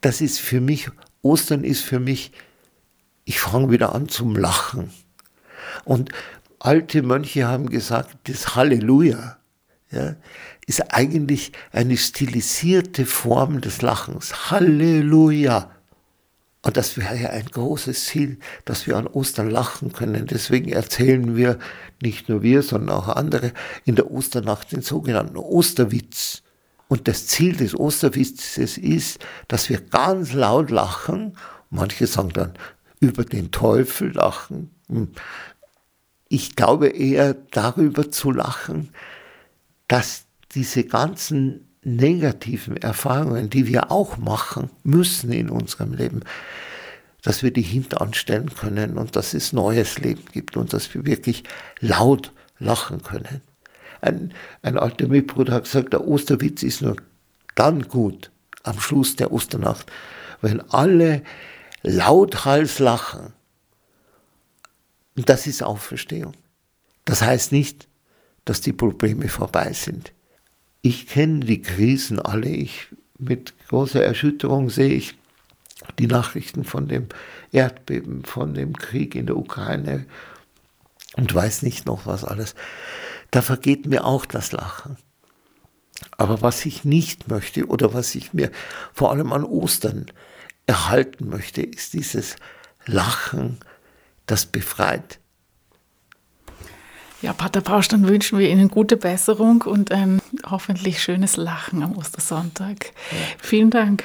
das 0.00 0.20
ist 0.20 0.40
für 0.40 0.60
mich, 0.60 0.90
Ostern 1.22 1.64
ist 1.64 1.82
für 1.82 2.00
mich, 2.00 2.32
ich 3.24 3.40
fange 3.40 3.70
wieder 3.70 3.94
an 3.94 4.08
zum 4.08 4.36
Lachen. 4.36 4.90
Und 5.84 6.10
alte 6.58 7.02
Mönche 7.02 7.46
haben 7.46 7.68
gesagt, 7.68 8.16
das 8.24 8.54
Halleluja 8.54 9.38
ja, 9.90 10.16
ist 10.66 10.92
eigentlich 10.92 11.52
eine 11.72 11.96
stilisierte 11.96 13.06
Form 13.06 13.60
des 13.60 13.82
Lachens. 13.82 14.50
Halleluja. 14.50 15.70
Und 16.62 16.76
das 16.76 16.98
wäre 16.98 17.16
ja 17.16 17.30
ein 17.30 17.46
großes 17.46 18.06
Ziel, 18.06 18.38
dass 18.64 18.86
wir 18.86 18.96
an 18.96 19.06
Ostern 19.06 19.48
lachen 19.48 19.92
können. 19.92 20.26
Deswegen 20.26 20.70
erzählen 20.70 21.36
wir, 21.36 21.58
nicht 22.02 22.28
nur 22.28 22.42
wir, 22.42 22.62
sondern 22.62 22.96
auch 22.96 23.08
andere, 23.08 23.52
in 23.84 23.94
der 23.94 24.10
Osternacht 24.10 24.72
den 24.72 24.82
sogenannten 24.82 25.36
Osterwitz. 25.36 26.42
Und 26.88 27.06
das 27.06 27.26
Ziel 27.26 27.56
des 27.56 27.74
Osterwitzes 27.74 28.76
ist, 28.76 29.20
dass 29.46 29.68
wir 29.68 29.80
ganz 29.80 30.32
laut 30.32 30.70
lachen. 30.70 31.36
Manche 31.70 32.06
sagen 32.06 32.30
dann 32.30 32.54
über 33.00 33.24
den 33.24 33.50
Teufel 33.50 34.12
lachen. 34.12 34.70
Ich 36.28 36.56
glaube 36.56 36.88
eher 36.88 37.34
darüber 37.50 38.10
zu 38.10 38.30
lachen, 38.30 38.90
dass 39.86 40.24
diese 40.54 40.84
ganzen 40.84 41.68
negativen 41.82 42.76
Erfahrungen, 42.76 43.50
die 43.50 43.66
wir 43.66 43.90
auch 43.90 44.18
machen 44.18 44.70
müssen 44.82 45.32
in 45.32 45.48
unserem 45.48 45.94
Leben, 45.94 46.20
dass 47.22 47.42
wir 47.42 47.50
die 47.50 47.62
hinteranstellen 47.62 48.54
können 48.54 48.98
und 48.98 49.16
dass 49.16 49.34
es 49.34 49.52
neues 49.52 49.98
Leben 49.98 50.24
gibt 50.32 50.56
und 50.56 50.72
dass 50.72 50.92
wir 50.94 51.04
wirklich 51.06 51.44
laut 51.80 52.32
lachen 52.58 53.02
können. 53.02 53.40
Ein, 54.00 54.32
ein 54.62 54.78
alter 54.78 55.08
Mitbruder 55.08 55.54
hat 55.54 55.64
gesagt, 55.64 55.92
der 55.92 56.06
Osterwitz 56.06 56.62
ist 56.62 56.82
nur 56.82 56.96
dann 57.54 57.82
gut, 57.88 58.30
am 58.62 58.78
Schluss 58.78 59.16
der 59.16 59.32
Osternacht, 59.32 59.90
wenn 60.40 60.60
alle 60.70 61.22
lauthals 61.82 62.78
lachen. 62.78 63.32
Und 65.18 65.28
das 65.28 65.48
ist 65.48 65.64
Auferstehung. 65.64 66.34
Das 67.04 67.22
heißt 67.22 67.50
nicht, 67.50 67.88
dass 68.44 68.60
die 68.60 68.72
Probleme 68.72 69.28
vorbei 69.28 69.72
sind. 69.72 70.12
Ich 70.80 71.08
kenne 71.08 71.40
die 71.40 71.60
Krisen 71.60 72.20
alle. 72.20 72.48
Ich, 72.48 72.86
mit 73.18 73.52
großer 73.66 74.00
Erschütterung 74.00 74.70
sehe 74.70 74.94
ich 74.94 75.18
die 75.98 76.06
Nachrichten 76.06 76.62
von 76.62 76.86
dem 76.86 77.08
Erdbeben, 77.50 78.24
von 78.24 78.54
dem 78.54 78.76
Krieg 78.76 79.16
in 79.16 79.26
der 79.26 79.36
Ukraine 79.36 80.06
und 81.16 81.34
weiß 81.34 81.62
nicht 81.62 81.84
noch 81.84 82.06
was 82.06 82.22
alles. 82.22 82.54
Da 83.32 83.42
vergeht 83.42 83.86
mir 83.86 84.04
auch 84.04 84.24
das 84.24 84.52
Lachen. 84.52 84.98
Aber 86.16 86.42
was 86.42 86.64
ich 86.64 86.84
nicht 86.84 87.26
möchte 87.26 87.66
oder 87.66 87.92
was 87.92 88.14
ich 88.14 88.34
mir 88.34 88.52
vor 88.92 89.10
allem 89.10 89.32
an 89.32 89.42
Ostern 89.42 90.06
erhalten 90.66 91.28
möchte, 91.28 91.62
ist 91.62 91.94
dieses 91.94 92.36
Lachen, 92.86 93.58
das 94.30 94.46
befreit. 94.46 95.18
Ja, 97.20 97.32
Pater 97.32 97.60
Pausch, 97.60 97.88
dann 97.88 98.06
wünschen 98.06 98.38
wir 98.38 98.48
Ihnen 98.48 98.68
gute 98.68 98.96
Besserung 98.96 99.62
und 99.62 99.90
ein 99.90 100.22
hoffentlich 100.48 101.02
schönes 101.02 101.36
Lachen 101.36 101.82
am 101.82 101.96
Ostersonntag. 101.96 102.92
Ja. 103.10 103.18
Vielen 103.38 103.70
Dank. 103.70 104.04